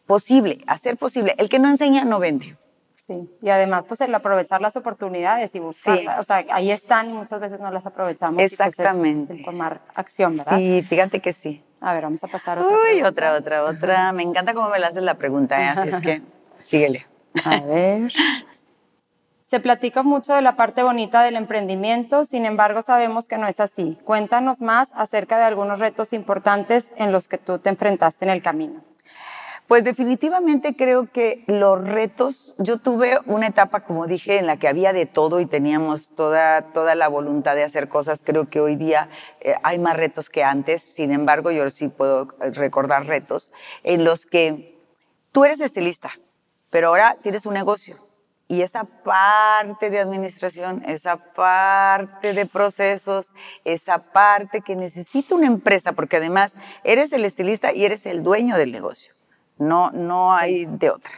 posible, 0.06 0.62
a 0.68 0.78
ser 0.78 0.96
posible. 0.96 1.34
El 1.38 1.48
que 1.48 1.58
no 1.58 1.68
enseña 1.68 2.04
no 2.04 2.20
vende. 2.20 2.56
Sí, 3.08 3.26
y 3.40 3.48
además, 3.48 3.86
pues 3.88 4.02
el 4.02 4.14
aprovechar 4.14 4.60
las 4.60 4.76
oportunidades 4.76 5.54
y 5.54 5.60
buscarlas, 5.60 6.20
o 6.20 6.24
sea, 6.24 6.44
ahí 6.50 6.70
están 6.70 7.08
y 7.08 7.14
muchas 7.14 7.40
veces 7.40 7.58
no 7.58 7.70
las 7.70 7.86
aprovechamos. 7.86 8.42
Exactamente. 8.42 9.32
Y 9.32 9.36
pues 9.36 9.46
tomar 9.46 9.80
acción, 9.94 10.36
¿verdad? 10.36 10.58
Sí, 10.58 10.82
fíjate 10.82 11.20
que 11.20 11.32
sí. 11.32 11.64
A 11.80 11.94
ver, 11.94 12.02
vamos 12.02 12.22
a 12.22 12.28
pasar 12.28 12.58
otra. 12.58 12.76
Uy, 12.76 13.02
otra, 13.02 13.34
otra, 13.34 13.64
otra. 13.64 14.12
Me 14.12 14.24
encanta 14.24 14.52
cómo 14.52 14.68
me 14.68 14.78
la 14.78 14.88
haces 14.88 15.02
la 15.02 15.14
pregunta, 15.14 15.58
¿eh? 15.58 15.68
así 15.68 15.88
es 15.88 16.00
que 16.02 16.22
síguele. 16.62 17.06
A 17.46 17.60
ver. 17.60 18.12
Se 19.40 19.60
platica 19.60 20.02
mucho 20.02 20.34
de 20.34 20.42
la 20.42 20.56
parte 20.56 20.82
bonita 20.82 21.22
del 21.22 21.36
emprendimiento, 21.36 22.26
sin 22.26 22.44
embargo 22.44 22.82
sabemos 22.82 23.26
que 23.26 23.38
no 23.38 23.46
es 23.46 23.58
así. 23.58 23.98
Cuéntanos 24.04 24.60
más 24.60 24.90
acerca 24.94 25.38
de 25.38 25.44
algunos 25.44 25.78
retos 25.78 26.12
importantes 26.12 26.92
en 26.96 27.10
los 27.10 27.28
que 27.28 27.38
tú 27.38 27.58
te 27.58 27.70
enfrentaste 27.70 28.26
en 28.26 28.32
el 28.32 28.42
camino. 28.42 28.82
Pues 29.68 29.84
definitivamente 29.84 30.74
creo 30.74 31.12
que 31.12 31.44
los 31.46 31.86
retos, 31.86 32.54
yo 32.56 32.78
tuve 32.78 33.18
una 33.26 33.48
etapa, 33.48 33.80
como 33.80 34.06
dije, 34.06 34.38
en 34.38 34.46
la 34.46 34.56
que 34.56 34.66
había 34.66 34.94
de 34.94 35.04
todo 35.04 35.40
y 35.40 35.46
teníamos 35.46 36.14
toda, 36.14 36.72
toda 36.72 36.94
la 36.94 37.06
voluntad 37.08 37.54
de 37.54 37.64
hacer 37.64 37.90
cosas. 37.90 38.22
Creo 38.24 38.48
que 38.48 38.60
hoy 38.60 38.76
día 38.76 39.10
eh, 39.42 39.56
hay 39.62 39.78
más 39.78 39.98
retos 39.98 40.30
que 40.30 40.42
antes. 40.42 40.80
Sin 40.80 41.12
embargo, 41.12 41.50
yo 41.50 41.68
sí 41.68 41.88
puedo 41.88 42.28
recordar 42.40 43.04
retos 43.04 43.52
en 43.82 44.04
los 44.04 44.24
que 44.24 44.80
tú 45.32 45.44
eres 45.44 45.60
estilista, 45.60 46.12
pero 46.70 46.88
ahora 46.88 47.18
tienes 47.20 47.44
un 47.44 47.52
negocio. 47.52 47.98
Y 48.48 48.62
esa 48.62 48.84
parte 48.84 49.90
de 49.90 49.98
administración, 49.98 50.82
esa 50.86 51.18
parte 51.18 52.32
de 52.32 52.46
procesos, 52.46 53.34
esa 53.66 53.98
parte 53.98 54.62
que 54.62 54.76
necesita 54.76 55.34
una 55.34 55.46
empresa, 55.46 55.92
porque 55.92 56.16
además 56.16 56.54
eres 56.84 57.12
el 57.12 57.26
estilista 57.26 57.74
y 57.74 57.84
eres 57.84 58.06
el 58.06 58.22
dueño 58.22 58.56
del 58.56 58.72
negocio. 58.72 59.17
No, 59.58 59.90
no 59.90 60.34
hay 60.34 60.66
de 60.66 60.90
otra. 60.90 61.12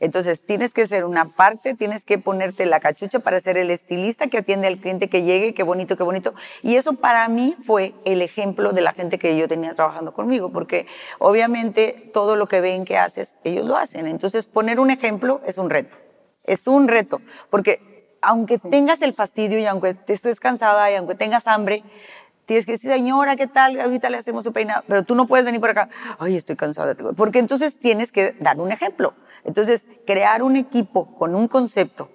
Entonces, 0.00 0.44
tienes 0.44 0.74
que 0.74 0.86
ser 0.86 1.04
una 1.04 1.30
parte, 1.30 1.74
tienes 1.74 2.04
que 2.04 2.18
ponerte 2.18 2.66
la 2.66 2.80
cachucha 2.80 3.20
para 3.20 3.40
ser 3.40 3.56
el 3.56 3.70
estilista 3.70 4.26
que 4.26 4.38
atiende 4.38 4.66
al 4.66 4.78
cliente 4.78 5.08
que 5.08 5.22
llegue, 5.22 5.54
qué 5.54 5.62
bonito, 5.62 5.96
qué 5.96 6.02
bonito. 6.02 6.34
Y 6.62 6.76
eso 6.76 6.94
para 6.94 7.26
mí 7.28 7.56
fue 7.64 7.94
el 8.04 8.20
ejemplo 8.20 8.72
de 8.72 8.80
la 8.80 8.92
gente 8.92 9.18
que 9.18 9.36
yo 9.36 9.48
tenía 9.48 9.74
trabajando 9.74 10.12
conmigo, 10.12 10.50
porque 10.50 10.86
obviamente 11.18 12.10
todo 12.12 12.36
lo 12.36 12.48
que 12.48 12.60
ven 12.60 12.84
que 12.84 12.98
haces, 12.98 13.36
ellos 13.44 13.64
lo 13.66 13.76
hacen. 13.76 14.06
Entonces, 14.06 14.46
poner 14.46 14.80
un 14.80 14.90
ejemplo 14.90 15.40
es 15.46 15.58
un 15.58 15.70
reto. 15.70 15.96
Es 16.44 16.66
un 16.66 16.88
reto, 16.88 17.22
porque 17.48 17.80
aunque 18.20 18.58
tengas 18.58 19.02
el 19.02 19.14
fastidio 19.14 19.58
y 19.58 19.66
aunque 19.66 19.94
te 19.94 20.12
estés 20.12 20.40
cansada 20.40 20.90
y 20.90 20.96
aunque 20.96 21.14
tengas 21.14 21.46
hambre, 21.46 21.82
Tienes 22.46 22.66
que 22.66 22.72
decir, 22.72 22.90
señora, 22.90 23.36
¿qué 23.36 23.46
tal? 23.46 23.80
Ahorita 23.80 24.10
le 24.10 24.18
hacemos 24.18 24.44
su 24.44 24.52
peinado, 24.52 24.84
pero 24.86 25.02
tú 25.02 25.14
no 25.14 25.26
puedes 25.26 25.46
venir 25.46 25.60
por 25.60 25.70
acá. 25.70 25.88
Ay, 26.18 26.36
estoy 26.36 26.56
cansada. 26.56 26.94
Porque 27.16 27.38
entonces 27.38 27.78
tienes 27.78 28.12
que 28.12 28.36
dar 28.40 28.60
un 28.60 28.70
ejemplo. 28.70 29.14
Entonces, 29.44 29.86
crear 30.06 30.42
un 30.42 30.56
equipo 30.56 31.14
con 31.16 31.34
un 31.34 31.48
concepto, 31.48 32.10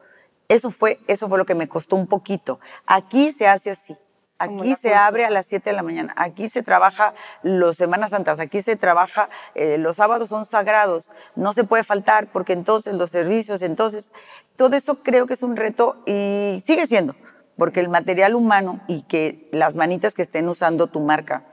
eso 0.47 0.71
fue, 0.71 0.99
eso 1.07 1.29
fue 1.29 1.37
lo 1.37 1.45
que 1.45 1.55
me 1.55 1.67
costó 1.67 1.95
un 1.95 2.07
poquito. 2.07 2.59
Aquí 2.85 3.31
se 3.31 3.47
hace 3.47 3.71
así. 3.71 3.95
Aquí 4.37 4.73
se 4.75 4.93
abre 4.93 5.25
a 5.25 5.29
las 5.29 5.47
7 5.47 5.69
de 5.69 5.75
la 5.75 5.83
mañana. 5.83 6.13
Aquí 6.15 6.47
se 6.47 6.63
trabaja 6.63 7.13
los 7.43 7.75
Semanas 7.75 8.11
Santas. 8.11 8.39
Aquí 8.39 8.61
se 8.61 8.77
trabaja, 8.77 9.29
eh, 9.53 9.77
los 9.77 9.97
sábados 9.97 10.29
son 10.29 10.45
sagrados. 10.45 11.11
No 11.35 11.51
se 11.53 11.65
puede 11.65 11.83
faltar 11.83 12.27
porque 12.31 12.53
entonces 12.53 12.93
los 12.93 13.11
servicios, 13.11 13.61
entonces, 13.61 14.13
todo 14.55 14.77
eso 14.77 15.03
creo 15.03 15.27
que 15.27 15.33
es 15.33 15.43
un 15.43 15.57
reto 15.57 15.97
y 16.05 16.63
sigue 16.65 16.87
siendo 16.87 17.15
porque 17.59 17.79
el 17.81 17.89
material 17.89 18.33
humano 18.33 18.79
y 18.87 19.03
que 19.03 19.47
las 19.51 19.75
manitas 19.75 20.15
que 20.15 20.23
estén 20.23 20.49
usando 20.49 20.87
tu 20.87 21.01
marca 21.01 21.43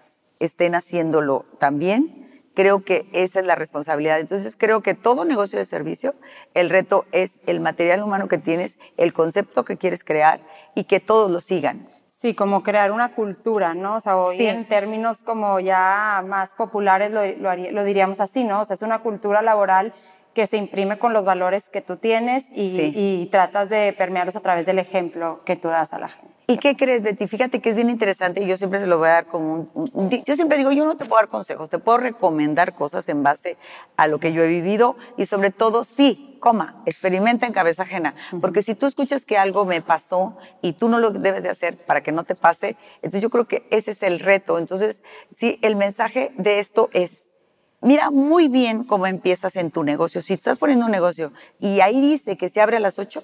estén 0.40 0.74
haciéndolo 0.74 1.44
también, 1.58 2.42
creo 2.54 2.82
que 2.84 3.06
esa 3.12 3.40
es 3.40 3.46
la 3.46 3.54
responsabilidad. 3.54 4.18
Entonces 4.20 4.56
creo 4.56 4.80
que 4.80 4.94
todo 4.94 5.26
negocio 5.26 5.58
de 5.58 5.66
servicio, 5.66 6.14
el 6.54 6.70
reto 6.70 7.04
es 7.12 7.40
el 7.46 7.60
material 7.60 8.02
humano 8.02 8.28
que 8.28 8.38
tienes, 8.38 8.78
el 8.96 9.12
concepto 9.12 9.64
que 9.66 9.76
quieres 9.76 10.04
crear 10.04 10.40
y 10.74 10.84
que 10.84 11.00
todos 11.00 11.30
lo 11.30 11.40
sigan. 11.40 11.88
Sí, 12.08 12.34
como 12.34 12.62
crear 12.62 12.92
una 12.92 13.14
cultura, 13.14 13.74
¿no? 13.74 13.96
O 13.96 14.00
sea, 14.00 14.16
hoy 14.16 14.38
Sí. 14.38 14.46
en 14.46 14.66
términos 14.66 15.22
como 15.22 15.60
ya 15.60 16.24
más 16.26 16.54
populares 16.54 17.10
lo, 17.10 17.26
lo 17.26 17.54
lo 17.54 17.84
diríamos 17.84 18.20
así, 18.20 18.42
¿no? 18.42 18.60
O 18.62 18.64
sea, 18.64 18.72
es 18.72 18.80
una 18.80 19.00
cultura 19.00 19.42
laboral 19.42 19.92
que 20.36 20.46
se 20.46 20.58
imprime 20.58 20.98
con 20.98 21.14
los 21.14 21.24
valores 21.24 21.70
que 21.70 21.80
tú 21.80 21.96
tienes 21.96 22.50
y, 22.54 22.68
Sí. 22.70 22.92
y 22.94 23.26
tratas 23.32 23.70
de 23.70 23.94
permearlos 23.96 24.36
a 24.36 24.40
través 24.40 24.66
del 24.66 24.78
ejemplo 24.78 25.40
que 25.46 25.56
tú 25.56 25.68
das 25.68 25.94
a 25.94 25.98
la 25.98 26.10
gente. 26.10 26.28
¿Y 26.46 26.58
qué 26.58 26.76
crees, 26.76 27.02
Betty? 27.02 27.26
Fíjate 27.26 27.60
que 27.62 27.70
es 27.70 27.74
bien 27.74 27.88
interesante 27.88 28.42
y 28.42 28.46
yo 28.46 28.58
siempre 28.58 28.78
se 28.78 28.86
lo 28.86 28.98
voy 28.98 29.08
a 29.08 29.12
dar 29.12 29.24
como 29.26 29.54
un, 29.74 29.90
un- 29.94 30.10
Yo 30.10 30.34
siempre 30.36 30.58
digo, 30.58 30.72
yo 30.72 30.84
no 30.84 30.94
te 30.98 31.06
puedo 31.06 31.16
dar 31.22 31.28
consejos, 31.28 31.70
te 31.70 31.78
puedo 31.78 31.96
recomendar 31.96 32.74
cosas 32.74 33.08
en 33.08 33.22
base 33.22 33.56
a 33.96 34.06
lo 34.08 34.18
que 34.18 34.34
yo 34.34 34.44
he 34.44 34.46
vivido 34.48 34.96
y 35.16 35.24
sobre 35.24 35.50
todo, 35.50 35.84
sí, 35.84 36.36
coma, 36.38 36.82
experimenta 36.84 37.46
en 37.46 37.54
cabeza 37.54 37.84
ajena. 37.84 38.14
Porque 38.42 38.60
si 38.60 38.74
tú 38.74 38.84
escuchas 38.84 39.24
que 39.24 39.38
algo 39.38 39.64
me 39.64 39.80
pasó 39.80 40.36
y 40.60 40.74
tú 40.74 40.90
no 40.90 40.98
lo 40.98 41.12
debes 41.12 41.44
de 41.44 41.48
hacer 41.48 41.78
para 41.78 42.02
que 42.02 42.12
no 42.12 42.24
te 42.24 42.34
pase, 42.34 42.76
entonces 42.96 43.22
yo 43.22 43.30
creo 43.30 43.46
que 43.46 43.66
ese 43.70 43.92
es 43.92 44.02
el 44.02 44.20
reto. 44.20 44.58
Entonces, 44.58 45.02
sí, 45.34 45.58
el 45.62 45.76
mensaje 45.76 46.32
de 46.36 46.58
esto 46.58 46.90
es, 46.92 47.30
Mira 47.80 48.10
muy 48.10 48.48
bien 48.48 48.84
cómo 48.84 49.06
empiezas 49.06 49.56
en 49.56 49.70
tu 49.70 49.84
negocio. 49.84 50.22
Si 50.22 50.34
estás 50.34 50.58
poniendo 50.58 50.86
un 50.86 50.92
negocio 50.92 51.32
y 51.60 51.80
ahí 51.80 52.00
dice 52.00 52.36
que 52.36 52.48
se 52.48 52.60
abre 52.60 52.78
a 52.78 52.80
las 52.80 52.98
8, 52.98 53.22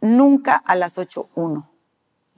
nunca 0.00 0.56
a 0.56 0.76
las 0.76 0.98
8, 0.98 1.28
uno. 1.34 1.70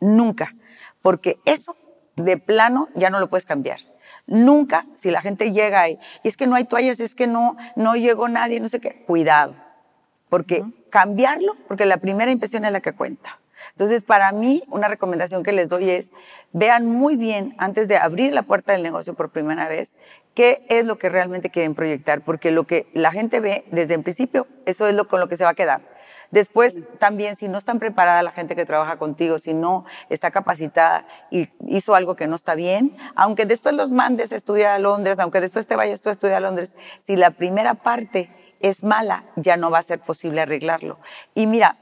Nunca. 0.01 0.55
Porque 1.03 1.39
eso 1.45 1.77
de 2.17 2.39
plano 2.39 2.89
ya 2.95 3.11
no 3.11 3.21
lo 3.21 3.29
puedes 3.29 3.45
cambiar. 3.45 3.81
Nunca, 4.27 4.87
si 4.95 5.11
la 5.11 5.21
gente 5.21 5.53
llega 5.53 5.89
y, 5.89 5.99
y 6.23 6.29
es 6.29 6.37
que 6.37 6.47
no 6.47 6.55
hay 6.55 6.65
toallas, 6.65 7.01
es 7.01 7.15
que 7.15 7.27
no, 7.27 7.57
no 7.75 7.97
llegó 7.97 8.29
nadie, 8.29 8.61
no 8.61 8.69
sé 8.69 8.81
qué, 8.81 9.05
cuidado. 9.05 9.55
Porque 10.29 10.65
cambiarlo, 10.91 11.57
porque 11.67 11.87
la 11.87 11.97
primera 11.97 12.31
impresión 12.31 12.65
es 12.65 12.73
la 12.73 12.81
que 12.81 12.93
cuenta. 12.93 13.41
Entonces, 13.71 14.05
para 14.05 14.33
mí, 14.33 14.63
una 14.69 14.89
recomendación 14.89 15.43
que 15.43 15.53
les 15.53 15.69
doy 15.69 15.91
es, 15.91 16.11
vean 16.53 16.87
muy 16.87 17.17
bien, 17.17 17.55
antes 17.59 17.89
de 17.89 17.97
abrir 17.97 18.33
la 18.33 18.43
puerta 18.43 18.73
del 18.73 18.83
negocio 18.83 19.15
por 19.15 19.31
primera 19.31 19.69
vez, 19.69 19.95
qué 20.35 20.65
es 20.69 20.85
lo 20.85 20.97
que 20.97 21.09
realmente 21.09 21.51
quieren 21.51 21.75
proyectar, 21.75 22.23
porque 22.23 22.51
lo 22.51 22.65
que 22.65 22.87
la 22.95 23.12
gente 23.12 23.41
ve 23.41 23.65
desde 23.71 23.95
el 23.95 24.03
principio, 24.03 24.47
eso 24.67 24.87
es 24.87 24.95
lo 24.95 25.09
con 25.09 25.21
lo 25.21 25.29
que 25.29 25.37
se 25.37 25.45
va 25.45 25.51
a 25.51 25.55
quedar. 25.55 25.83
Después, 26.31 26.79
también, 26.99 27.37
si 27.37 27.47
no 27.49 27.59
están 27.59 27.79
preparada 27.79 28.23
la 28.23 28.31
gente 28.31 28.57
que 28.57 28.65
trabaja 28.65 28.97
contigo, 28.97 29.39
si 29.39 29.53
no 29.53 29.85
está 30.09 30.31
capacitada 30.31 31.07
y 31.31 31.51
hizo 31.67 31.95
algo 31.95 32.17
que 32.17 32.27
no 32.27 32.37
está 32.37 32.55
bien, 32.55 32.97
aunque 33.15 33.45
después 33.45 33.75
los 33.75 33.91
mandes 33.91 34.33
a 34.33 34.37
estudiar 34.37 34.73
a 34.73 34.79
Londres, 34.79 35.19
aunque 35.19 35.43
después 35.43 35.67
te 35.67 35.77
vayas 35.77 36.01
tú 36.01 36.09
a 36.09 36.12
estudiar 36.12 36.37
a 36.37 36.41
Londres, 36.41 36.75
si 37.03 37.17
la 37.17 37.33
primera 37.33 37.75
parte 37.75 38.31
es 38.62 38.85
mala, 38.85 39.25
ya 39.37 39.57
no 39.57 39.71
va 39.71 39.78
a 39.78 39.83
ser 39.83 40.00
posible 40.00 40.40
arreglarlo. 40.40 40.99
Y 41.35 41.47
mira, 41.47 41.76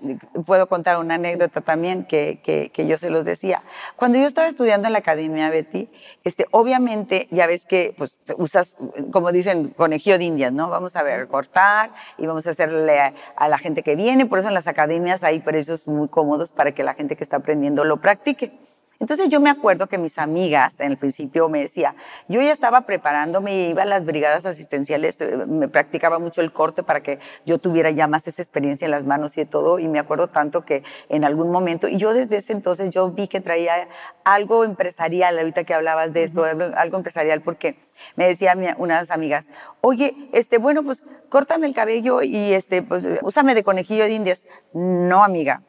puedo 0.46 0.68
contar 0.68 0.98
una 0.98 1.14
anécdota 1.14 1.60
también 1.60 2.04
que, 2.04 2.40
que, 2.42 2.70
que 2.70 2.86
yo 2.86 2.98
se 2.98 3.10
los 3.10 3.24
decía. 3.24 3.62
Cuando 3.96 4.18
yo 4.18 4.26
estaba 4.26 4.48
estudiando 4.48 4.88
en 4.88 4.94
la 4.94 5.00
academia, 5.00 5.50
Betty, 5.50 5.88
este, 6.24 6.46
obviamente 6.50 7.28
ya 7.30 7.46
ves 7.46 7.66
que 7.66 7.94
pues, 7.96 8.18
usas, 8.36 8.76
como 9.12 9.30
dicen, 9.30 9.68
conejillo 9.76 10.18
de 10.18 10.24
indias, 10.24 10.52
¿no? 10.52 10.68
Vamos 10.68 10.96
a 10.96 11.02
ver, 11.02 11.28
cortar 11.28 11.92
y 12.18 12.26
vamos 12.26 12.46
a 12.46 12.50
hacerle 12.50 12.98
a, 12.98 13.14
a 13.36 13.48
la 13.48 13.58
gente 13.58 13.82
que 13.82 13.94
viene. 13.94 14.26
Por 14.26 14.38
eso 14.38 14.48
en 14.48 14.54
las 14.54 14.66
academias 14.66 15.22
hay 15.22 15.40
precios 15.40 15.86
muy 15.86 16.08
cómodos 16.08 16.52
para 16.52 16.72
que 16.72 16.82
la 16.82 16.94
gente 16.94 17.16
que 17.16 17.24
está 17.24 17.36
aprendiendo 17.36 17.84
lo 17.84 17.98
practique. 17.98 18.52
Entonces 19.00 19.30
yo 19.30 19.40
me 19.40 19.48
acuerdo 19.48 19.86
que 19.86 19.96
mis 19.96 20.18
amigas 20.18 20.78
en 20.78 20.92
el 20.92 20.98
principio 20.98 21.48
me 21.48 21.60
decía, 21.60 21.94
yo 22.28 22.42
ya 22.42 22.52
estaba 22.52 22.82
preparándome, 22.82 23.68
iba 23.70 23.82
a 23.82 23.86
las 23.86 24.04
brigadas 24.04 24.44
asistenciales, 24.44 25.18
eh, 25.22 25.38
me 25.48 25.68
practicaba 25.68 26.18
mucho 26.18 26.42
el 26.42 26.52
corte 26.52 26.82
para 26.82 27.02
que 27.02 27.18
yo 27.46 27.56
tuviera 27.56 27.90
ya 27.90 28.06
más 28.06 28.28
esa 28.28 28.42
experiencia 28.42 28.84
en 28.84 28.90
las 28.90 29.04
manos 29.04 29.38
y 29.38 29.40
de 29.40 29.46
todo, 29.46 29.78
y 29.78 29.88
me 29.88 29.98
acuerdo 29.98 30.28
tanto 30.28 30.66
que 30.66 30.82
en 31.08 31.24
algún 31.24 31.50
momento, 31.50 31.88
y 31.88 31.96
yo 31.96 32.12
desde 32.12 32.36
ese 32.36 32.52
entonces 32.52 32.90
yo 32.90 33.10
vi 33.10 33.26
que 33.26 33.40
traía 33.40 33.88
algo 34.22 34.64
empresarial, 34.64 35.38
ahorita 35.38 35.64
que 35.64 35.72
hablabas 35.72 36.12
de 36.12 36.22
esto, 36.22 36.44
algo, 36.44 36.64
algo 36.76 36.98
empresarial, 36.98 37.40
porque 37.40 37.76
me 38.16 38.26
decía 38.26 38.54
mi- 38.54 38.68
unas 38.76 39.10
amigas, 39.10 39.48
oye, 39.80 40.14
este, 40.34 40.58
bueno, 40.58 40.82
pues 40.82 41.02
córtame 41.30 41.66
el 41.66 41.72
cabello 41.72 42.20
y 42.20 42.52
este, 42.52 42.82
pues 42.82 43.08
úsame 43.22 43.54
de 43.54 43.64
conejillo 43.64 44.04
de 44.04 44.10
indias. 44.12 44.44
No, 44.74 45.24
amiga, 45.24 45.62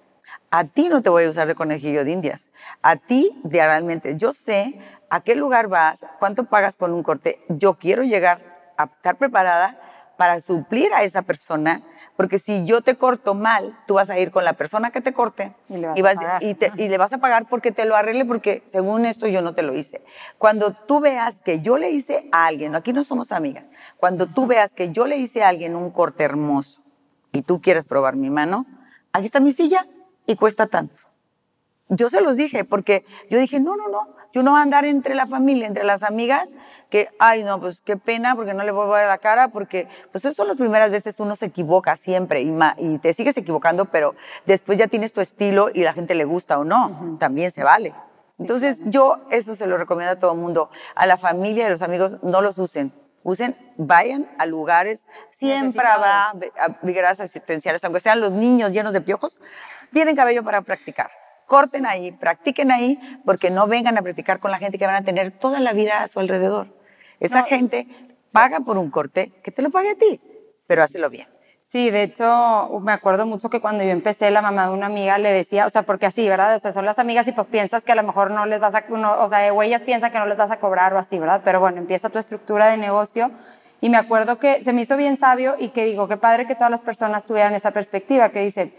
a 0.50 0.65
ti 0.65 0.89
no 0.89 1.01
te 1.01 1.09
voy 1.09 1.23
a 1.25 1.29
usar 1.29 1.47
de 1.47 1.55
conejillo 1.55 2.03
de 2.05 2.11
indias. 2.11 2.50
A 2.81 2.95
ti, 2.95 3.31
de 3.43 3.59
realmente, 3.59 4.15
yo 4.17 4.33
sé 4.33 4.77
a 5.09 5.21
qué 5.21 5.35
lugar 5.35 5.67
vas, 5.67 6.05
cuánto 6.19 6.45
pagas 6.45 6.77
con 6.77 6.93
un 6.93 7.03
corte. 7.03 7.39
Yo 7.50 7.75
quiero 7.75 8.03
llegar 8.03 8.41
a 8.77 8.85
estar 8.85 9.17
preparada 9.17 9.77
para 10.17 10.39
suplir 10.39 10.93
a 10.93 11.03
esa 11.03 11.23
persona, 11.23 11.81
porque 12.15 12.38
si 12.38 12.63
yo 12.63 12.81
te 12.81 12.95
corto 12.95 13.33
mal, 13.33 13.75
tú 13.88 13.95
vas 13.95 14.11
a 14.11 14.19
ir 14.19 14.29
con 14.29 14.45
la 14.45 14.53
persona 14.53 14.91
que 14.91 15.01
te 15.01 15.13
corte 15.13 15.51
Y 15.67 15.77
le 15.77 15.88
vas 15.88 15.97
y, 15.97 16.01
a 16.01 16.13
pagar. 16.13 16.43
y 16.43 16.53
te- 16.53 16.71
y 16.77 16.89
le 16.89 16.97
vas 17.00 17.11
a 17.13 17.17
pagar 17.17 17.47
porque 17.50 17.71
te 17.71 17.85
lo 17.85 17.95
arregle, 17.95 18.25
porque 18.25 18.61
según 18.67 19.05
esto 19.05 19.25
yo 19.27 19.41
no 19.41 19.55
te 19.55 19.63
lo 19.63 19.73
hice. 19.75 20.03
Cuando 20.38 20.73
tú 20.73 21.00
veas 21.00 21.41
que 21.41 21.61
yo 21.61 21.77
le 21.77 21.89
hice 21.89 22.29
a 22.31 22.45
alguien, 22.45 22.75
aquí 22.75 22.93
no 22.93 23.03
somos 23.03 23.31
amigas, 23.31 23.65
cuando 23.97 24.27
tú 24.27 24.45
veas 24.45 24.73
que 24.75 24.91
yo 24.91 25.07
le 25.07 25.17
hice 25.17 25.43
a 25.43 25.47
alguien 25.47 25.75
un 25.75 25.89
corte 25.89 26.23
hermoso 26.23 26.83
y 27.31 27.41
tú 27.41 27.59
quieres 27.59 27.88
probar 27.88 28.15
mi 28.15 28.29
mano, 28.29 28.67
aquí 29.13 29.25
está 29.25 29.39
mi 29.39 29.51
silla 29.51 29.88
y 30.25 30.35
cuesta 30.35 30.67
tanto. 30.67 31.03
Yo 31.89 32.09
se 32.09 32.21
los 32.21 32.37
dije, 32.37 32.63
porque 32.63 33.05
yo 33.29 33.37
dije, 33.37 33.59
no, 33.59 33.75
no, 33.75 33.89
no, 33.89 34.15
yo 34.31 34.43
no 34.43 34.51
voy 34.51 34.59
a 34.61 34.63
andar 34.63 34.85
entre 34.85 35.13
la 35.13 35.27
familia, 35.27 35.67
entre 35.67 35.83
las 35.83 36.03
amigas, 36.03 36.55
que, 36.89 37.09
ay, 37.19 37.43
no, 37.43 37.59
pues 37.59 37.81
qué 37.81 37.97
pena, 37.97 38.33
porque 38.35 38.53
no 38.53 38.63
le 38.63 38.71
voy 38.71 38.87
a 38.87 39.01
ver 39.01 39.07
la 39.07 39.17
cara, 39.17 39.49
porque, 39.49 39.89
pues 40.09 40.23
esas 40.23 40.37
son 40.37 40.47
las 40.47 40.55
primeras 40.55 40.89
veces 40.89 41.19
uno 41.19 41.35
se 41.35 41.47
equivoca 41.47 41.97
siempre 41.97 42.41
y, 42.41 42.57
y 42.77 42.97
te 42.99 43.11
sigues 43.11 43.35
equivocando, 43.35 43.85
pero 43.85 44.15
después 44.45 44.79
ya 44.79 44.87
tienes 44.87 45.11
tu 45.11 45.19
estilo 45.19 45.69
y 45.73 45.83
la 45.83 45.91
gente 45.91 46.15
le 46.15 46.23
gusta 46.23 46.59
o 46.59 46.63
no, 46.63 47.17
también 47.19 47.51
se 47.51 47.63
vale. 47.63 47.93
Entonces, 48.39 48.81
yo 48.85 49.17
eso 49.29 49.53
se 49.55 49.67
lo 49.67 49.77
recomiendo 49.77 50.13
a 50.13 50.19
todo 50.19 50.31
el 50.31 50.37
mundo, 50.37 50.69
a 50.95 51.05
la 51.05 51.17
familia 51.17 51.65
y 51.65 51.67
a 51.67 51.69
los 51.71 51.81
amigos, 51.81 52.23
no 52.23 52.41
los 52.41 52.57
usen. 52.57 52.93
Usen, 53.23 53.55
vayan 53.77 54.27
a 54.39 54.45
lugares, 54.45 55.05
siempre 55.29 55.83
va 55.83 56.29
a 56.31 56.67
brigadas 56.81 57.19
asistenciales, 57.19 57.83
aunque 57.83 57.99
sean 57.99 58.19
los 58.19 58.31
niños 58.31 58.71
llenos 58.71 58.93
de 58.93 59.01
piojos, 59.01 59.39
tienen 59.91 60.15
cabello 60.15 60.43
para 60.43 60.61
practicar. 60.61 61.11
Corten 61.45 61.85
ahí, 61.85 62.11
practiquen 62.11 62.71
ahí, 62.71 62.97
porque 63.25 63.51
no 63.51 63.67
vengan 63.67 63.97
a 63.97 64.01
practicar 64.01 64.39
con 64.39 64.51
la 64.51 64.57
gente 64.57 64.77
que 64.79 64.85
van 64.87 64.95
a 64.95 65.03
tener 65.03 65.31
toda 65.37 65.59
la 65.59 65.73
vida 65.73 66.01
a 66.01 66.07
su 66.07 66.19
alrededor. 66.19 66.75
Esa 67.19 67.41
No. 67.41 67.45
gente 67.45 67.87
paga 68.31 68.61
por 68.61 68.77
un 68.77 68.89
corte, 68.89 69.31
que 69.43 69.51
te 69.51 69.61
lo 69.61 69.69
pague 69.69 69.91
a 69.91 69.95
ti, 69.95 70.19
pero 70.67 70.81
hazlo 70.81 71.09
bien. 71.09 71.27
Sí, 71.63 71.89
de 71.91 72.03
hecho, 72.03 72.79
me 72.81 72.91
acuerdo 72.91 73.25
mucho 73.25 73.49
que 73.49 73.61
cuando 73.61 73.83
yo 73.83 73.91
empecé, 73.91 74.29
la 74.31 74.41
mamá 74.41 74.67
de 74.67 74.73
una 74.73 74.87
amiga 74.87 75.17
le 75.17 75.31
decía, 75.31 75.65
o 75.65 75.69
sea, 75.69 75.83
porque 75.83 76.05
así, 76.07 76.27
¿verdad? 76.27 76.55
O 76.55 76.59
sea, 76.59 76.73
son 76.73 76.85
las 76.85 76.99
amigas 76.99 77.27
y 77.27 77.31
pues 77.31 77.47
piensas 77.47 77.85
que 77.85 77.91
a 77.91 77.95
lo 77.95 78.03
mejor 78.03 78.31
no 78.31 78.45
les 78.45 78.59
vas 78.59 78.75
a, 78.75 78.83
no, 78.89 79.21
o 79.21 79.29
sea, 79.29 79.53
o 79.53 79.63
ellas 79.63 79.81
piensan 79.83 80.11
que 80.11 80.19
no 80.19 80.25
les 80.25 80.37
vas 80.37 80.51
a 80.51 80.59
cobrar 80.59 80.93
o 80.93 80.97
así, 80.97 81.17
¿verdad? 81.17 81.41
Pero 81.45 81.59
bueno, 81.59 81.77
empieza 81.77 82.09
tu 82.09 82.19
estructura 82.19 82.67
de 82.67 82.77
negocio 82.77 83.31
y 83.79 83.89
me 83.89 83.97
acuerdo 83.97 84.37
que 84.37 84.63
se 84.63 84.73
me 84.73 84.81
hizo 84.81 84.95
bien 84.95 85.17
sabio 85.17 85.55
y 85.57 85.69
que 85.69 85.85
digo, 85.85 86.07
qué 86.07 86.17
padre 86.17 86.45
que 86.45 86.53
todas 86.55 86.69
las 86.69 86.81
personas 86.83 87.25
tuvieran 87.25 87.55
esa 87.55 87.71
perspectiva, 87.71 88.29
que 88.29 88.41
dice, 88.41 88.73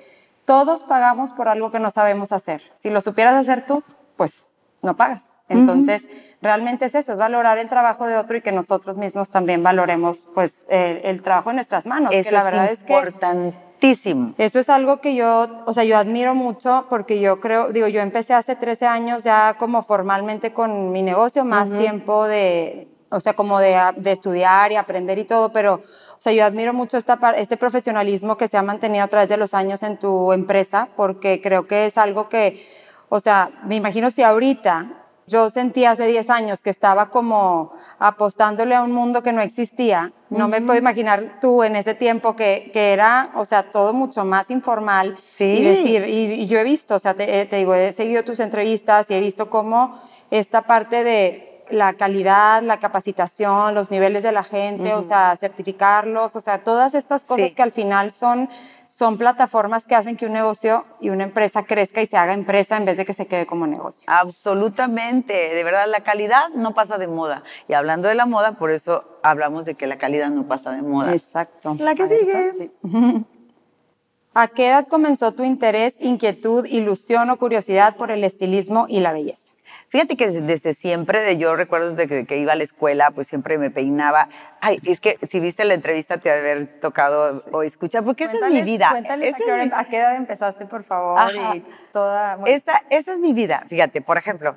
todos 0.44 0.84
pagamos 0.84 1.32
por 1.32 1.48
algo 1.48 1.72
que 1.72 1.80
no 1.80 1.90
sabemos 1.90 2.30
hacer. 2.30 2.62
Si 2.76 2.88
lo 2.90 3.00
supieras 3.00 3.34
hacer 3.34 3.66
tú, 3.66 3.82
pues 4.16 4.51
no 4.82 4.96
pagas. 4.96 5.40
Entonces, 5.48 6.08
realmente 6.42 6.86
es 6.86 6.94
eso, 6.96 7.12
es 7.12 7.18
valorar 7.18 7.58
el 7.58 7.68
trabajo 7.68 8.06
de 8.06 8.16
otro 8.16 8.36
y 8.36 8.42
que 8.42 8.50
nosotros 8.50 8.98
mismos 8.98 9.30
también 9.30 9.62
valoremos 9.62 10.26
pues 10.34 10.66
el, 10.68 10.98
el 11.04 11.22
trabajo 11.22 11.50
en 11.50 11.56
nuestras 11.56 11.86
manos. 11.86 12.12
Eso 12.12 12.30
que 12.30 12.34
la 12.34 12.44
verdad 12.44 12.72
es 12.72 12.82
que 12.82 12.92
importantísimo. 12.92 14.34
eso 14.38 14.58
es 14.58 14.68
algo 14.68 15.00
que 15.00 15.14
yo, 15.14 15.62
o 15.66 15.72
sea, 15.72 15.84
yo 15.84 15.96
admiro 15.96 16.34
mucho 16.34 16.86
porque 16.90 17.20
yo 17.20 17.40
creo, 17.40 17.68
digo, 17.72 17.86
yo 17.86 18.00
empecé 18.00 18.34
hace 18.34 18.56
13 18.56 18.86
años 18.86 19.22
ya 19.22 19.56
como 19.56 19.82
formalmente 19.82 20.52
con 20.52 20.90
mi 20.90 21.02
negocio, 21.02 21.44
más 21.44 21.70
tiempo 21.70 22.26
de, 22.26 22.88
o 23.12 23.20
sea, 23.20 23.34
como 23.34 23.60
de, 23.60 23.78
de 23.96 24.10
estudiar 24.10 24.72
y 24.72 24.76
aprender 24.76 25.18
y 25.18 25.24
todo, 25.24 25.52
pero, 25.52 25.74
o 25.74 26.18
sea, 26.18 26.32
yo 26.32 26.44
admiro 26.44 26.72
mucho 26.72 26.96
esta, 26.96 27.18
este 27.36 27.56
profesionalismo 27.56 28.36
que 28.36 28.48
se 28.48 28.56
ha 28.56 28.62
mantenido 28.62 29.04
a 29.04 29.08
través 29.08 29.28
de 29.28 29.36
los 29.36 29.54
años 29.54 29.84
en 29.84 29.96
tu 29.98 30.32
empresa 30.32 30.88
porque 30.96 31.40
creo 31.40 31.68
que 31.68 31.86
es 31.86 31.98
algo 31.98 32.28
que, 32.28 32.60
o 33.14 33.20
sea, 33.20 33.50
me 33.66 33.76
imagino 33.76 34.10
si 34.10 34.22
ahorita 34.22 34.86
yo 35.26 35.50
sentí 35.50 35.84
hace 35.84 36.06
10 36.06 36.30
años 36.30 36.62
que 36.62 36.70
estaba 36.70 37.10
como 37.10 37.70
apostándole 37.98 38.74
a 38.74 38.82
un 38.82 38.92
mundo 38.92 39.22
que 39.22 39.34
no 39.34 39.42
existía. 39.42 40.14
No 40.30 40.48
me 40.48 40.62
puedo 40.62 40.78
imaginar 40.78 41.38
tú 41.38 41.62
en 41.62 41.76
ese 41.76 41.92
tiempo 41.92 42.34
que, 42.34 42.70
que 42.72 42.94
era, 42.94 43.30
o 43.34 43.44
sea, 43.44 43.70
todo 43.70 43.92
mucho 43.92 44.24
más 44.24 44.50
informal. 44.50 45.16
Sí. 45.20 45.44
Y 45.44 45.62
decir, 45.62 46.08
y, 46.08 46.40
y 46.40 46.46
yo 46.46 46.58
he 46.58 46.64
visto, 46.64 46.94
o 46.94 46.98
sea, 46.98 47.12
te, 47.12 47.44
te 47.44 47.56
digo, 47.56 47.74
he 47.74 47.92
seguido 47.92 48.22
tus 48.22 48.40
entrevistas 48.40 49.10
y 49.10 49.14
he 49.14 49.20
visto 49.20 49.50
cómo 49.50 49.94
esta 50.30 50.62
parte 50.62 51.04
de 51.04 51.51
la 51.72 51.94
calidad, 51.94 52.62
la 52.62 52.78
capacitación, 52.78 53.74
los 53.74 53.90
niveles 53.90 54.22
de 54.22 54.30
la 54.30 54.44
gente, 54.44 54.92
o 54.94 55.02
sea, 55.02 55.34
certificarlos, 55.36 56.36
o 56.36 56.40
sea, 56.40 56.62
todas 56.62 56.94
estas 56.94 57.24
cosas 57.24 57.48
Sí. 57.48 57.54
que 57.56 57.62
al 57.62 57.72
final 57.72 58.12
son, 58.12 58.48
son 58.86 59.16
plataformas 59.16 59.86
que 59.86 59.94
hacen 59.94 60.16
que 60.16 60.26
un 60.26 60.32
negocio 60.34 60.84
y 61.00 61.08
una 61.08 61.24
empresa 61.24 61.62
crezca 61.64 62.02
y 62.02 62.06
se 62.06 62.16
haga 62.18 62.34
empresa 62.34 62.76
en 62.76 62.84
vez 62.84 62.98
de 62.98 63.04
que 63.06 63.14
se 63.14 63.26
quede 63.26 63.46
como 63.46 63.66
negocio. 63.66 64.04
Absolutamente, 64.12 65.32
de 65.32 65.64
verdad, 65.64 65.86
la 65.88 66.00
calidad 66.00 66.50
no 66.54 66.74
pasa 66.74 66.98
de 66.98 67.06
moda. 67.06 67.42
Y 67.68 67.72
hablando 67.72 68.08
de 68.08 68.14
la 68.14 68.26
moda, 68.26 68.52
por 68.52 68.70
eso 68.70 69.04
hablamos 69.22 69.64
de 69.64 69.74
que 69.74 69.86
la 69.86 69.96
calidad 69.96 70.30
no 70.30 70.46
pasa 70.46 70.72
de 70.72 70.82
moda. 70.82 71.12
Exacto. 71.12 71.74
La 71.78 71.94
que 71.94 72.06
sigue. 72.06 72.52
sí. 72.54 72.70
¿A 74.34 74.48
qué 74.48 74.68
edad 74.68 74.86
comenzó 74.88 75.32
tu 75.32 75.44
interés, 75.44 75.96
inquietud, 76.00 76.64
ilusión 76.64 77.28
o 77.28 77.36
curiosidad 77.36 77.96
por 77.96 78.10
el 78.10 78.24
estilismo 78.24 78.86
y 78.88 79.00
la 79.00 79.12
belleza? 79.12 79.52
Fíjate 79.92 80.16
que 80.16 80.30
desde 80.30 80.72
siempre, 80.72 81.20
de, 81.20 81.36
yo 81.36 81.54
recuerdo 81.54 81.94
desde 81.94 82.24
que, 82.24 82.38
iba 82.38 82.54
a 82.54 82.56
la 82.56 82.62
escuela, 82.62 83.10
pues 83.10 83.28
siempre 83.28 83.58
me 83.58 83.70
peinaba. 83.70 84.30
Ay, 84.62 84.78
es 84.86 85.00
que 85.00 85.18
si 85.28 85.38
viste 85.38 85.66
la 85.66 85.74
entrevista 85.74 86.16
te 86.16 86.30
haber 86.30 86.80
tocado 86.80 87.42
o 87.52 87.62
escuchar, 87.62 88.02
porque 88.02 88.24
esa 88.24 88.38
es 88.38 88.54
mi 88.54 88.62
vida. 88.62 88.88
Cuéntales 88.90 89.34
a, 89.74 89.84
qué 89.84 89.98
edad 89.98 90.16
empezaste, 90.16 90.64
por 90.64 90.82
favor, 90.82 91.20
y 91.54 91.62
toda... 91.92 92.38
Esa, 92.46 92.72
esa 92.88 93.12
es 93.12 93.18
mi 93.18 93.34
vida, 93.34 93.66
fíjate, 93.68 94.00
por 94.00 94.16
ejemplo, 94.16 94.56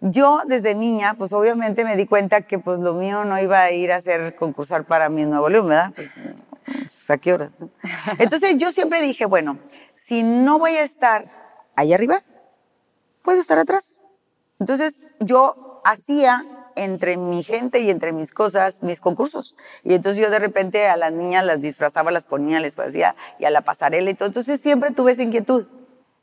yo 0.00 0.42
desde 0.46 0.76
niña, 0.76 1.14
pues 1.14 1.32
obviamente 1.32 1.82
me 1.82 1.96
di 1.96 2.06
cuenta 2.06 2.42
que 2.42 2.60
pues 2.60 2.78
lo 2.78 2.94
mío 2.94 3.24
no 3.24 3.36
iba 3.40 3.60
a 3.60 3.72
ir 3.72 3.90
a 3.90 3.96
hacer 3.96 4.36
concursar 4.36 4.84
para 4.84 5.08
mi 5.08 5.24
Nuevo 5.26 5.48
León, 5.48 5.66
¿verdad? 5.66 5.90
Pues, 5.92 6.12
pues, 6.64 7.10
¿A 7.10 7.18
qué 7.18 7.32
horas? 7.32 7.56
Entonces 8.18 8.56
yo 8.58 8.70
siempre 8.70 9.02
dije, 9.02 9.26
bueno, 9.26 9.58
si 9.96 10.22
no 10.22 10.60
voy 10.60 10.76
a 10.76 10.82
estar 10.82 11.32
ahí 11.74 11.92
arriba, 11.92 12.20
puedo 13.22 13.40
estar 13.40 13.58
atrás. 13.58 13.97
Entonces 14.58 15.00
yo 15.20 15.56
hacía 15.84 16.46
entre 16.74 17.16
mi 17.16 17.42
gente 17.42 17.80
y 17.80 17.90
entre 17.90 18.12
mis 18.12 18.32
cosas 18.32 18.82
mis 18.82 19.00
concursos. 19.00 19.56
Y 19.82 19.94
entonces 19.94 20.22
yo 20.22 20.30
de 20.30 20.38
repente 20.38 20.86
a 20.86 20.96
las 20.96 21.12
niñas 21.12 21.44
las 21.44 21.60
disfrazaba, 21.60 22.10
las 22.10 22.26
ponía, 22.26 22.60
les 22.60 22.78
hacía 22.78 23.14
y 23.38 23.44
a 23.44 23.50
la 23.50 23.62
pasarela 23.62 24.10
y 24.10 24.14
todo. 24.14 24.28
Entonces 24.28 24.60
siempre 24.60 24.90
tuve 24.92 25.12
esa 25.12 25.22
inquietud. 25.22 25.66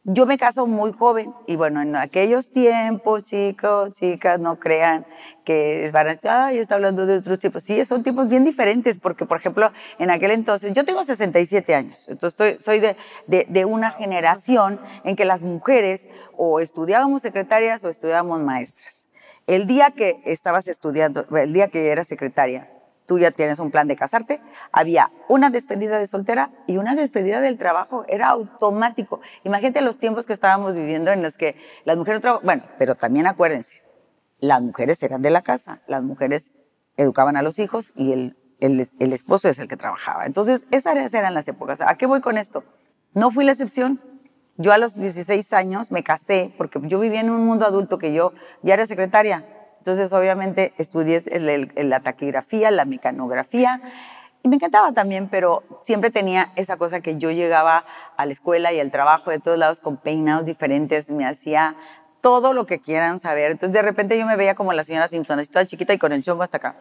Yo 0.07 0.27
me 0.27 0.37
caso 0.37 0.67
muy 0.67 0.93
joven 0.93 1.33
y 1.47 1.55
bueno, 1.55 1.81
en 1.81 1.95
aquellos 1.95 2.51
tiempos, 2.51 3.23
chicos, 3.23 3.93
chicas, 3.93 4.39
no 4.39 4.59
crean 4.59 5.03
que 5.43 5.89
van 5.91 6.05
a 6.05 6.09
decir, 6.11 6.29
ay, 6.29 6.59
está 6.59 6.75
hablando 6.75 7.07
de 7.07 7.17
otros 7.17 7.39
tiempos. 7.39 7.63
Sí, 7.63 7.83
son 7.85 8.03
tiempos 8.03 8.29
bien 8.29 8.43
diferentes 8.43 8.99
porque, 8.99 9.25
por 9.25 9.39
ejemplo, 9.39 9.71
en 9.97 10.11
aquel 10.11 10.29
entonces, 10.29 10.73
yo 10.73 10.85
tengo 10.85 11.03
67 11.03 11.73
años, 11.73 12.07
entonces 12.07 12.39
estoy, 12.39 12.59
soy 12.63 12.79
de, 12.79 13.47
de, 13.49 13.65
una 13.65 13.89
generación 13.89 14.79
en 15.05 15.15
que 15.15 15.25
las 15.25 15.41
mujeres 15.41 16.07
o 16.37 16.59
estudiábamos 16.59 17.23
secretarias 17.23 17.83
o 17.83 17.89
estudiábamos 17.89 18.41
maestras. 18.41 19.07
El 19.47 19.65
día 19.65 19.89
que 19.89 20.21
estabas 20.25 20.67
estudiando, 20.67 21.25
el 21.35 21.51
día 21.51 21.69
que 21.69 21.89
eras 21.89 22.05
secretaria, 22.07 22.69
tú 23.05 23.19
ya 23.19 23.31
tienes 23.31 23.59
un 23.59 23.71
plan 23.71 23.87
de 23.87 23.95
casarte, 23.95 24.41
había 24.71 25.11
una 25.29 25.49
despedida 25.49 25.99
de 25.99 26.07
soltera 26.07 26.51
y 26.67 26.77
una 26.77 26.95
despedida 26.95 27.41
del 27.41 27.57
trabajo, 27.57 28.05
era 28.07 28.29
automático. 28.29 29.21
Imagínate 29.43 29.81
los 29.81 29.97
tiempos 29.97 30.25
que 30.25 30.33
estábamos 30.33 30.73
viviendo 30.73 31.11
en 31.11 31.21
los 31.21 31.37
que 31.37 31.55
las 31.83 31.97
mujeres 31.97 32.21
trabajaban, 32.21 32.45
bueno, 32.45 32.63
pero 32.77 32.95
también 32.95 33.27
acuérdense, 33.27 33.81
las 34.39 34.61
mujeres 34.61 35.01
eran 35.03 35.21
de 35.21 35.29
la 35.29 35.41
casa, 35.41 35.81
las 35.87 36.03
mujeres 36.03 36.51
educaban 36.97 37.37
a 37.37 37.41
los 37.41 37.59
hijos 37.59 37.93
y 37.95 38.11
el, 38.11 38.37
el, 38.59 38.87
el 38.99 39.13
esposo 39.13 39.49
es 39.49 39.59
el 39.59 39.67
que 39.67 39.77
trabajaba. 39.77 40.25
Entonces, 40.25 40.67
esas 40.71 41.13
eran 41.13 41.33
las 41.33 41.47
épocas. 41.47 41.81
¿A 41.81 41.95
qué 41.95 42.05
voy 42.05 42.21
con 42.21 42.37
esto? 42.37 42.63
No 43.13 43.31
fui 43.31 43.45
la 43.45 43.51
excepción. 43.51 44.01
Yo 44.57 44.71
a 44.71 44.77
los 44.77 44.95
16 44.95 45.51
años 45.53 45.91
me 45.91 46.03
casé 46.03 46.53
porque 46.57 46.79
yo 46.83 46.99
vivía 46.99 47.19
en 47.19 47.29
un 47.29 47.45
mundo 47.45 47.65
adulto 47.65 47.97
que 47.97 48.13
yo 48.13 48.31
ya 48.61 48.75
era 48.75 48.85
secretaria 48.85 49.45
entonces, 49.85 50.13
obviamente, 50.13 50.73
estudié 50.79 51.21
la 51.75 51.99
taquigrafía, 51.99 52.71
la 52.71 52.85
mecanografía, 52.85 53.83
y 54.41 54.49
me 54.49 54.55
encantaba 54.55 54.93
también, 54.93 55.29
pero 55.29 55.61
siempre 55.83 56.09
tenía 56.09 56.51
esa 56.55 56.77
cosa 56.77 57.01
que 57.01 57.17
yo 57.17 57.29
llegaba 57.29 57.85
a 58.17 58.25
la 58.25 58.31
escuela 58.31 58.73
y 58.73 58.79
al 58.79 58.89
trabajo 58.89 59.29
de 59.29 59.37
todos 59.37 59.59
lados 59.59 59.81
con 59.81 59.97
peinados 59.97 60.47
diferentes, 60.47 61.11
me 61.11 61.23
hacía 61.23 61.75
todo 62.19 62.53
lo 62.53 62.65
que 62.65 62.79
quieran 62.81 63.19
saber. 63.19 63.51
Entonces, 63.51 63.75
de 63.75 63.83
repente 63.83 64.17
yo 64.17 64.25
me 64.25 64.35
veía 64.35 64.55
como 64.55 64.73
la 64.73 64.83
señora 64.83 65.07
Simpson, 65.07 65.37
así 65.37 65.51
toda 65.51 65.67
chiquita 65.67 65.93
y 65.93 65.99
con 65.99 66.13
el 66.13 66.23
chongo 66.23 66.41
hasta 66.41 66.57
acá. 66.57 66.77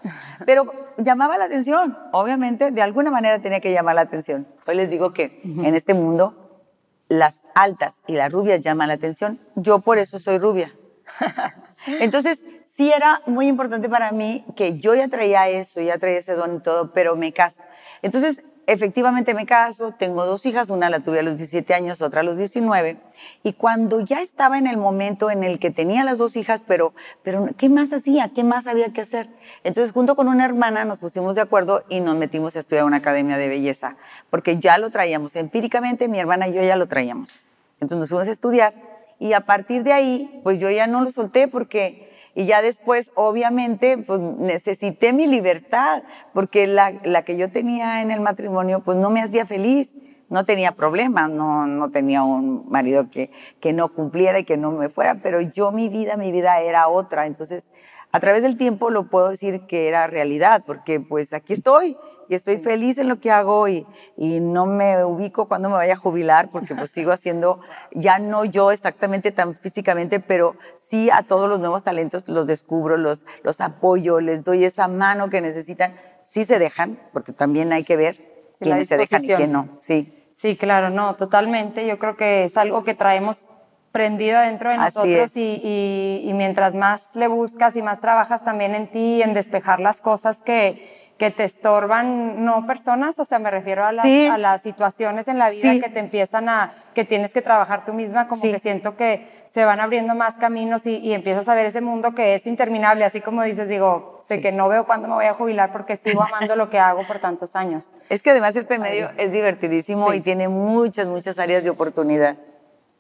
Pero 0.47 0.65
llamaba 0.97 1.37
la 1.37 1.45
atención, 1.45 1.99
obviamente, 2.13 2.71
de 2.71 2.81
alguna 2.81 3.11
manera 3.11 3.39
tenía 3.43 3.61
que 3.61 3.71
llamar 3.71 3.97
la 3.97 4.01
atención. 4.01 4.49
Hoy 4.67 4.77
les 4.77 4.89
digo 4.89 5.13
que 5.13 5.43
en 5.45 5.75
este 5.75 5.93
mundo 5.93 6.63
las 7.09 7.43
altas 7.55 8.01
y 8.07 8.15
las 8.15 8.33
rubias 8.33 8.63
llaman 8.63 8.89
la 8.89 8.95
atención. 8.95 9.39
Yo 9.57 9.81
por 9.81 9.99
eso 9.99 10.19
soy 10.19 10.39
rubia. 10.39 10.75
Entonces, 11.87 12.43
sí 12.77 12.91
era 12.93 13.23
muy 13.27 13.47
importante 13.47 13.89
para 13.89 14.11
mí 14.13 14.45
que 14.57 14.79
yo 14.79 14.95
ya 14.95 15.09
traía 15.09 15.49
eso, 15.49 15.81
ya 15.81 15.99
traía 15.99 16.19
ese 16.19 16.35
don 16.35 16.57
y 16.57 16.61
todo, 16.61 16.93
pero 16.93 17.15
me 17.17 17.33
caso. 17.33 17.63
Entonces, 18.03 18.43
efectivamente 18.67 19.35
me 19.35 19.47
caso, 19.47 19.93
tengo 19.93 20.25
dos 20.25 20.45
hijas, 20.47 20.71
una 20.71 20.91
la 20.91 21.01
tuve 21.01 21.21
a 21.21 21.23
los 21.23 21.39
17 21.39 21.73
años, 21.75 22.03
otra 22.03 22.21
a 22.21 22.25
los 22.25 22.37
19, 22.37 22.97
y 23.43 23.53
cuando 23.53 24.01
ya 24.01 24.23
estaba 24.23 24.59
en 24.59 24.67
el 24.67 24.77
momento 24.77 25.31
en 25.31 25.45
el 25.45 25.59
que 25.59 25.71
tenía 25.71 26.03
las 26.03 26.19
dos 26.19 26.37
hijas, 26.37 26.63
pero, 26.67 26.95
pero 27.23 27.49
¿qué 27.57 27.69
más 27.69 27.93
hacía? 27.93 28.31
¿Qué 28.35 28.43
más 28.43 28.67
había 28.67 28.93
que 28.93 29.03
hacer? 29.03 29.29
Entonces, 29.63 29.93
junto 29.93 30.17
con 30.17 30.29
una 30.29 30.45
hermana 30.45 30.85
nos 30.85 30.99
pusimos 30.99 31.37
de 31.37 31.43
acuerdo 31.43 31.85
y 31.89 32.01
nos 32.01 32.17
metimos 32.17 32.57
a 32.57 32.59
estudiar 32.59 32.85
una 32.85 32.99
academia 32.99 33.39
de 33.39 33.49
belleza, 33.49 33.97
porque 34.31 34.59
ya 34.59 34.79
lo 34.79 34.91
traíamos, 34.91 35.37
empíricamente 35.37 36.09
mi 36.09 36.19
hermana 36.19 36.49
y 36.49 36.55
yo 36.55 36.63
ya 36.63 36.77
lo 36.77 36.89
traíamos. 36.89 37.41
Entonces 37.81 37.99
nos 37.99 38.09
fuimos 38.09 38.29
a 38.29 38.33
estudiar 38.33 38.75
y 39.19 39.33
a 39.35 39.41
partir 39.41 39.85
de 39.85 39.93
ahí, 39.93 40.41
pues 40.43 40.59
yo 40.59 40.71
ya 40.71 40.87
no 40.87 41.03
lo 41.03 41.13
solté 41.13 41.49
porque 41.49 42.14
y 42.35 42.47
ya 42.47 42.63
después, 42.63 43.13
obviamente, 43.15 43.99
pues 43.99 44.21
necesité 44.21 45.13
mi 45.13 45.27
libertad, 45.27 46.03
porque 46.33 46.67
la, 46.67 46.95
la 47.05 47.23
que 47.23 47.37
yo 47.37 47.51
tenía 47.51 48.03
en 48.03 48.11
el 48.11 48.21
matrimonio, 48.21 48.81
pues 48.85 48.99
no 48.99 49.11
me 49.11 49.23
hacía 49.23 49.47
feliz 49.47 49.97
no 50.35 50.45
tenía 50.45 50.73
problemas, 50.73 51.31
no, 51.31 51.65
no 51.65 51.93
tenía 51.93 52.25
un 52.25 52.69
marido 52.69 53.09
que, 53.09 53.31
que 53.61 53.73
no 53.73 53.95
cumpliera 53.95 54.37
y 54.41 54.45
que 54.45 54.57
no 54.57 54.73
me 54.73 54.89
fuera, 54.89 55.21
pero 55.23 55.41
yo 55.41 55.71
mi 55.71 55.89
vida, 55.89 56.17
mi 56.17 56.33
vida 56.33 56.61
era 56.61 56.89
otra. 56.89 57.27
Entonces, 57.27 57.71
a 58.11 58.19
través 58.19 58.43
del 58.43 58.57
tiempo 58.57 58.91
lo 58.91 59.09
puedo 59.09 59.29
decir 59.29 59.61
que 59.69 59.87
era 59.87 60.09
realidad, 60.09 60.65
porque 60.67 60.99
pues 60.99 61.33
aquí 61.35 61.53
estoy 61.53 61.97
y 62.29 62.35
estoy 62.35 62.59
feliz 62.59 62.99
en 62.99 63.09
lo 63.09 63.21
que 63.21 63.31
hago 63.31 63.69
y, 63.69 63.87
y 64.17 64.41
no 64.41 64.67
me 64.67 65.05
ubico 65.05 65.47
cuando 65.47 65.69
me 65.69 65.77
vaya 65.77 65.93
a 65.93 65.97
jubilar, 65.97 66.51
porque 66.51 66.75
pues 66.75 66.91
sigo 66.91 67.13
haciendo, 67.13 67.61
ya 67.93 68.19
no 68.19 68.45
yo 68.45 68.73
exactamente 68.73 69.31
tan 69.31 69.55
físicamente, 69.55 70.19
pero 70.19 70.57
sí 70.77 71.11
a 71.11 71.23
todos 71.23 71.49
los 71.49 71.61
nuevos 71.61 71.85
talentos 71.85 72.29
los 72.29 72.49
descubro, 72.49 72.97
los, 72.97 73.25
los 73.45 73.61
apoyo, 73.61 74.19
les 74.19 74.43
doy 74.43 74.65
esa 74.65 74.89
mano 74.89 75.31
que 75.31 75.41
necesitan. 75.41 75.95
Sí 76.25 76.45
se 76.45 76.59
dejan, 76.59 76.99
porque 77.13 77.33
también 77.33 77.73
hay 77.73 77.85
que 77.85 77.97
ver 77.97 78.51
quiénes 78.59 78.89
se 78.89 78.97
dejan 78.97 79.25
y 79.25 79.29
quién 79.29 79.53
no. 79.53 79.69
Sí. 79.79 80.23
Sí, 80.35 80.57
claro, 80.57 80.91
no, 80.91 81.15
totalmente. 81.15 81.87
Yo 81.87 82.01
creo 82.01 82.17
que 82.17 82.43
es 82.43 82.57
algo 82.57 82.83
que 82.83 82.95
traemos 82.95 83.47
prendido 83.95 84.41
dentro 84.41 84.71
de 84.71 84.77
nosotros 84.77 85.37
y, 85.37 85.61
y, 85.63 86.29
y, 86.29 86.35
mientras 86.35 86.75
más 86.75 87.15
le 87.15 87.29
buscas 87.29 87.77
y 87.77 87.83
más 87.83 88.01
trabajas 88.01 88.43
también 88.43 88.75
en 88.75 88.89
ti, 88.89 89.23
en 89.23 89.35
despejar 89.35 89.79
las 89.79 90.01
cosas 90.01 90.43
que, 90.43 91.07
que 91.17 91.31
te 91.31 91.45
estorban, 91.45 92.45
no 92.45 92.67
personas, 92.67 93.21
o 93.21 93.25
sea, 93.25 93.39
me 93.39 93.53
refiero 93.53 93.87
a 93.87 93.93
las, 93.93 94.05
a 94.05 94.37
las 94.37 94.63
situaciones 94.63 95.29
en 95.29 95.39
la 95.39 95.49
vida 95.49 95.79
que 95.81 95.89
te 95.89 96.01
empiezan 96.01 96.49
a, 96.49 96.73
que 96.93 97.05
tienes 97.05 97.33
que 97.33 97.41
trabajar 97.41 97.85
tú 97.87 97.93
misma, 97.93 98.27
como 98.27 98.43
que 98.43 98.59
siento 98.59 98.97
que 98.97 99.25
se 99.47 99.65
van 99.65 99.79
abriendo 99.79 100.17
más 100.17 100.39
caminos 100.39 100.89
y, 100.89 100.97
y, 100.97 101.13
empiezas 101.13 101.49
a 101.49 101.55
ver 101.55 101.67
ese 101.67 101.81
mundo 101.81 102.17
que 102.17 102.35
es 102.35 102.49
interminable, 102.49 103.05
así 103.05 103.21
como 103.21 103.45
dices, 103.45 103.69
digo, 103.69 104.19
de 104.29 104.41
que 104.41 104.51
no 104.51 104.69
veo 104.69 104.87
cuándo 104.87 105.07
me 105.07 105.15
voy 105.15 105.27
a 105.27 105.35
jubilar 105.35 105.71
porque 105.71 105.95
sigo 105.95 106.21
amando 106.35 106.57
lo 106.57 106.69
que 106.69 106.81
hago 106.81 107.07
por 107.07 107.21
tantos 107.21 107.55
años. 107.55 107.95
Es 108.09 108.25
que 108.25 108.31
además 108.31 108.57
este 108.57 108.81
medio 108.81 109.11
es 109.19 109.31
divertidísimo 109.31 110.13
y 110.15 110.21
tiene 110.21 110.49
muchas, 110.49 111.07
muchas 111.07 111.39
áreas 111.39 111.63
de 111.63 111.71
oportunidad. 111.71 112.37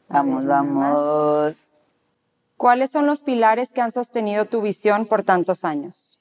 Vamos, 0.08 0.46
vamos. 0.46 1.68
¿Cuáles 2.56 2.90
son 2.90 3.06
los 3.06 3.22
pilares 3.22 3.72
que 3.72 3.80
han 3.80 3.92
sostenido 3.92 4.44
tu 4.44 4.62
visión 4.62 5.06
por 5.06 5.22
tantos 5.22 5.64
años? 5.64 6.20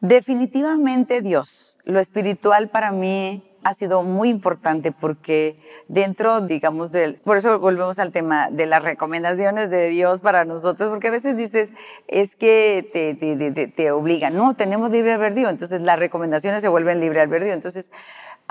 Definitivamente 0.00 1.22
Dios. 1.22 1.78
Lo 1.84 2.00
espiritual 2.00 2.68
para 2.68 2.92
mí 2.92 3.42
ha 3.64 3.74
sido 3.74 4.02
muy 4.02 4.28
importante 4.28 4.92
porque 4.92 5.56
dentro, 5.88 6.40
digamos, 6.40 6.90
del, 6.90 7.14
por 7.16 7.36
eso 7.36 7.58
volvemos 7.60 7.98
al 7.98 8.10
tema 8.10 8.50
de 8.50 8.66
las 8.66 8.82
recomendaciones 8.82 9.70
de 9.70 9.88
Dios 9.88 10.20
para 10.20 10.44
nosotros, 10.44 10.90
porque 10.90 11.08
a 11.08 11.12
veces 11.12 11.36
dices, 11.36 11.72
es 12.08 12.34
que 12.34 12.88
te, 12.92 13.14
te, 13.14 13.52
te, 13.52 13.66
te 13.68 13.90
obligan, 13.92 14.34
no, 14.34 14.54
tenemos 14.54 14.90
libre 14.90 15.12
albedrío, 15.12 15.48
entonces 15.48 15.82
las 15.82 15.98
recomendaciones 15.98 16.60
se 16.62 16.68
vuelven 16.68 17.00
libre 17.00 17.20
albedrío, 17.20 17.52
entonces 17.52 17.92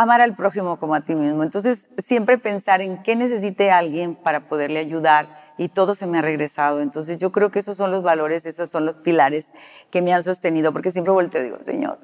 amar 0.02 0.22
al 0.22 0.36
prójimo 0.36 0.78
como 0.80 0.96
a 0.96 1.02
ti 1.02 1.16
mismo, 1.16 1.44
entonces 1.44 1.88
siempre 1.98 2.38
pensar 2.38 2.82
en 2.82 3.02
qué 3.04 3.16
necesite 3.16 3.72
alguien 3.72 4.16
para 4.16 4.48
poderle 4.48 4.80
ayudar, 4.80 5.42
y 5.58 5.70
todo 5.70 5.94
se 5.94 6.08
me 6.08 6.18
ha 6.18 6.22
regresado. 6.22 6.82
Entonces 6.82 7.20
yo 7.20 7.32
creo 7.32 7.52
que 7.52 7.60
esos 7.60 7.78
son 7.78 7.92
los 7.92 8.02
valores, 8.02 8.48
esos 8.48 8.70
son 8.70 8.84
los 8.84 8.98
pilares 8.98 9.54
que 9.92 10.02
me 10.02 10.12
han 10.12 10.24
sostenido, 10.24 10.74
porque 10.74 10.90
siempre 10.90 11.14
volteo 11.14 11.42
y 11.42 11.46
digo, 11.46 11.60
Señor, 11.64 12.00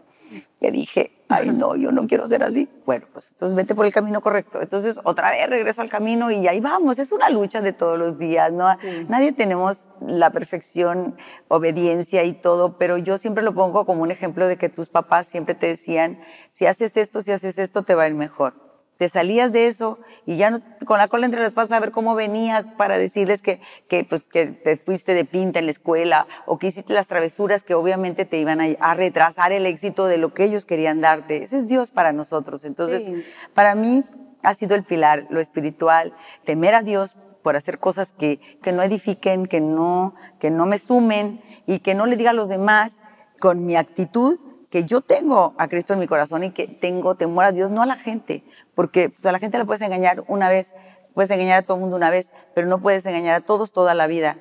que 0.60 0.72
dije, 0.72 1.12
ay 1.30 1.50
no, 1.50 1.76
yo 1.76 1.92
no 1.92 2.08
quiero 2.08 2.26
ser 2.28 2.44
así. 2.44 2.70
Bueno, 2.86 3.06
pues 3.12 3.32
entonces 3.32 3.56
vete 3.56 3.76
por 3.76 3.86
el 3.86 3.94
camino 3.94 4.22
correcto. 4.22 4.62
Entonces 4.62 5.00
otra 5.04 5.32
vez 5.32 5.50
regreso 5.50 5.82
al 5.82 5.90
camino 5.90 6.32
y 6.32 6.48
ahí 6.48 6.60
vamos. 6.60 7.00
Es 7.00 7.12
una 7.12 7.30
lucha 7.30 7.62
de 7.62 7.74
todos 7.74 7.98
los 7.98 8.18
días, 8.18 8.52
¿no? 8.52 8.68
Nadie 9.08 9.32
tenemos 9.32 9.90
la 10.02 10.32
perfección, 10.32 11.16
obediencia 11.48 12.24
y 12.24 12.34
todo, 12.34 12.78
pero 12.78 12.98
yo 12.98 13.18
siempre 13.18 13.44
lo 13.44 13.54
pongo 13.54 13.86
como 13.86 14.04
un 14.04 14.12
ejemplo 14.12 14.48
de 14.48 14.58
que 14.58 14.70
tus 14.70 14.90
papás 14.90 15.28
siempre 15.28 15.56
te 15.56 15.68
decían, 15.68 16.20
si 16.50 16.66
haces 16.66 16.98
esto, 16.98 17.22
si 17.22 17.32
haces 17.32 17.58
esto, 17.58 17.84
te 17.84 17.96
va 17.96 18.04
a 18.04 18.08
ir 18.08 18.16
mejor 18.16 18.67
te 18.98 19.10
salías 19.10 19.54
de 19.54 19.68
eso 19.68 20.00
y 20.26 20.38
ya 20.38 20.50
no, 20.50 20.62
con 20.86 20.98
la 20.98 21.08
cola 21.08 21.26
entre 21.26 21.42
las 21.42 21.54
patas 21.54 21.72
a 21.72 21.80
ver 21.80 21.92
cómo 21.92 22.16
venías 22.16 22.66
para 22.66 22.98
decirles 22.98 23.42
que, 23.42 23.62
que, 23.88 24.04
pues, 24.04 24.24
que 24.24 24.48
te 24.48 24.76
fuiste 24.76 25.14
de 25.14 25.26
pinta 25.26 25.60
en 25.60 25.66
la 25.66 25.72
escuela 25.72 26.28
o 26.46 26.58
que 26.58 26.68
hiciste 26.68 26.94
las 26.94 27.08
travesuras 27.08 27.64
que 27.64 27.76
obviamente 27.76 28.26
te 28.26 28.40
iban 28.40 28.60
a, 28.62 28.94
retrasar 28.96 29.52
el 29.52 29.66
éxito 29.66 30.06
de 30.06 30.18
lo 30.18 30.34
que 30.34 30.44
ellos 30.44 30.66
querían 30.66 31.02
darte. 31.02 31.44
Ese 31.44 31.58
es 31.58 31.68
Dios 31.68 31.92
para 31.92 32.14
nosotros. 32.14 32.66
Entonces, 32.66 33.10
para 33.54 33.76
mí 33.76 34.04
ha 34.42 34.54
sido 34.54 34.76
el 34.76 34.84
pilar, 34.84 35.28
lo 35.30 35.40
espiritual, 35.40 36.14
temer 36.44 36.74
a 36.74 36.82
Dios 36.82 37.18
por 37.44 37.56
hacer 37.56 37.80
cosas 37.80 38.14
que, 38.14 38.40
que 38.62 38.72
no 38.72 38.82
edifiquen, 38.82 39.46
que 39.46 39.62
no, 39.62 40.16
que 40.40 40.50
no 40.50 40.66
me 40.66 40.80
sumen 40.80 41.42
y 41.66 41.80
que 41.80 41.94
no 41.94 42.06
le 42.06 42.16
diga 42.16 42.32
a 42.32 42.34
los 42.34 42.50
demás 42.50 43.02
con 43.40 43.66
mi 43.66 43.76
actitud 43.76 44.40
que 44.70 44.86
yo 44.86 45.02
tengo 45.02 45.54
a 45.58 45.68
Cristo 45.68 45.94
en 45.94 46.00
mi 46.00 46.08
corazón 46.08 46.44
y 46.44 46.52
que 46.52 46.68
tengo 46.68 47.16
temor 47.16 47.46
a 47.46 47.52
Dios, 47.52 47.72
no 47.72 47.82
a 47.82 47.86
la 47.86 47.96
gente, 47.96 48.44
porque 48.76 49.10
pues, 49.10 49.26
a 49.26 49.32
la 49.32 49.40
gente 49.40 49.58
la 49.58 49.66
puedes 49.66 49.82
engañar 49.82 50.24
una 50.28 50.50
vez, 50.50 50.76
puedes 51.14 51.32
engañar 51.32 51.60
a 51.60 51.62
todo 51.66 51.78
el 51.78 51.82
mundo 51.82 51.98
una 51.98 52.10
vez, 52.10 52.34
pero 52.54 52.68
no 52.68 52.80
puedes 52.80 53.06
engañar 53.06 53.36
a 53.36 53.46
todos 53.46 53.72
toda 53.72 53.94
la 53.94 54.08
vida. 54.08 54.38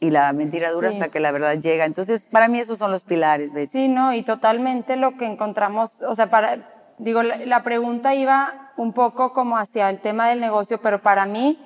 Y 0.00 0.10
la 0.10 0.32
mentira 0.32 0.70
dura 0.70 0.90
hasta 0.90 1.08
que 1.08 1.18
la 1.18 1.32
verdad 1.32 1.58
llega. 1.58 1.84
Entonces, 1.84 2.28
para 2.30 2.46
mí 2.46 2.60
esos 2.60 2.78
son 2.78 2.92
los 2.92 3.02
pilares. 3.02 3.52
Betty. 3.52 3.66
Sí, 3.66 3.88
no, 3.88 4.14
y 4.14 4.22
totalmente 4.22 4.94
lo 4.94 5.16
que 5.16 5.26
encontramos, 5.26 6.02
o 6.02 6.14
sea, 6.14 6.30
para, 6.30 6.94
digo, 6.98 7.24
la, 7.24 7.38
la 7.38 7.64
pregunta 7.64 8.14
iba 8.14 8.72
un 8.76 8.92
poco 8.92 9.32
como 9.32 9.58
hacia 9.58 9.90
el 9.90 9.98
tema 10.00 10.28
del 10.28 10.38
negocio, 10.38 10.80
pero 10.80 11.02
para 11.02 11.26
mí 11.26 11.58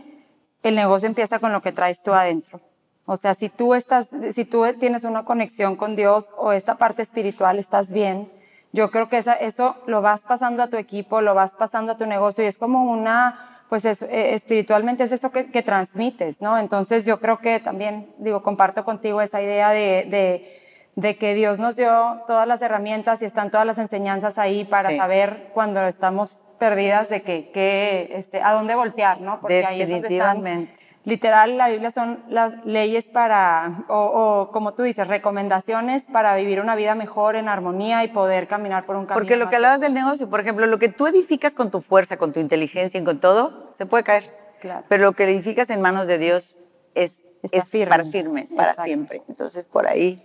el 0.63 0.75
negocio 0.75 1.09
empieza 1.09 1.41
con 1.41 1.53
lo 1.53 1.61
que 1.61 1.73
traes 1.73 2.03
tú 2.03 2.15
adentro. 2.15 2.61
O 3.05 3.17
sea, 3.17 3.35
si 3.35 3.49
tú 3.49 3.75
estás, 3.75 4.11
si 4.31 4.45
tú 4.45 4.65
tienes 4.79 5.05
una 5.05 5.25
conexión 5.25 5.77
con 5.77 5.97
Dios 5.97 6.31
o 6.39 6.53
esta 6.53 6.77
parte 6.77 7.03
espiritual, 7.03 7.59
estás 7.59 7.93
bien. 7.93 8.31
Yo 8.73 8.91
creo 8.91 9.09
que 9.09 9.19
esa, 9.19 9.35
eso 9.35 9.77
lo 9.87 10.01
vas 10.01 10.23
pasando 10.23 10.63
a 10.63 10.69
tu 10.69 10.77
equipo, 10.79 11.21
lo 11.21 11.35
vas 11.35 11.55
pasando 11.55 11.93
a 11.93 11.97
tu 11.97 12.07
negocio 12.07 12.43
y 12.43 12.47
es 12.47 12.57
como 12.57 12.91
una, 12.91 13.65
pues 13.69 13.85
es, 13.85 14.03
eh, 14.03 14.33
espiritualmente 14.35 15.05
es 15.05 15.13
eso 15.13 15.31
que, 15.31 15.51
que, 15.51 15.63
transmites, 15.63 16.41
¿no? 16.41 16.57
Entonces 16.59 17.05
yo 17.05 17.21
creo 17.21 17.39
que 17.39 17.61
también, 17.61 18.15
digo, 18.19 18.43
comparto 18.43 18.85
contigo 18.85 19.21
esa 19.21 19.43
idea 19.43 19.71
de, 19.71 20.07
de, 20.09 20.47
de, 20.95 21.17
que 21.19 21.35
Dios 21.35 21.59
nos 21.59 21.77
dio 21.77 22.23
todas 22.27 22.49
las 22.49 22.63
herramientas 22.63 23.21
y 23.21 23.27
están 23.27 23.51
todas 23.51 23.67
las 23.67 23.77
enseñanzas 23.77 24.39
ahí 24.39 24.65
para 24.65 24.89
sí. 24.89 24.97
saber 24.97 25.51
cuando 25.53 25.83
estamos 25.83 26.47
perdidas 26.59 27.11
de 27.11 27.21
que, 27.21 27.51
que 27.51 28.13
este, 28.15 28.41
a 28.41 28.53
dónde 28.53 28.75
voltear, 28.75 29.21
¿no? 29.21 29.39
Porque 29.41 29.67
ahí 29.67 29.83
es 29.83 29.91
donde 29.91 30.09
están 30.09 30.69
literal 31.05 31.57
la 31.57 31.69
Biblia 31.69 31.91
son 31.91 32.23
las 32.29 32.65
leyes 32.65 33.09
para, 33.09 33.85
o, 33.89 33.97
o, 33.97 34.53
como 34.53 34.75
tú 34.75 34.83
dices, 34.83 35.09
recomendaciones 35.09 36.07
para 36.07 36.35
vivir 36.37 36.61
una 36.61 36.75
vida 36.75 36.95
mejor 36.95 37.37
en 37.37 37.49
armonía 37.49 38.05
y 38.05 38.09
poder 38.09 38.47
caminar 38.49 38.87
por 38.87 38.97
un 38.97 39.07
camino. 39.07 39.21
Porque 39.21 39.37
lo 39.37 39.51
que 39.51 39.57
hablabas 39.57 39.81
del 39.81 39.95
negocio, 39.95 40.29
por 40.29 40.41
ejemplo, 40.41 40.67
lo 40.67 40.79
que 40.79 40.89
tú 40.89 41.07
edificas 41.07 41.55
con 41.55 41.71
tu 41.71 41.81
fuerza, 41.81 42.17
con 42.17 42.33
tu 42.33 42.41
inteligencia 42.41 43.01
y 43.01 43.05
con 43.05 43.21
todo, 43.21 43.71
se 43.73 43.87
puede 43.87 44.05
caer. 44.05 44.35
Claro. 44.61 44.85
Pero 44.89 45.03
lo 45.05 45.13
que 45.13 45.25
edificas 45.25 45.71
en 45.71 45.81
manos 45.81 46.07
de 46.07 46.19
Dios 46.19 46.57
es, 46.95 47.23
es 47.43 47.69
firme. 47.69 47.91
para 47.91 48.05
firme, 48.05 48.47
para 48.55 48.71
Exacto. 48.71 48.85
siempre. 48.85 49.23
Entonces, 49.29 49.67
por 49.67 49.89
ahí, 49.89 50.23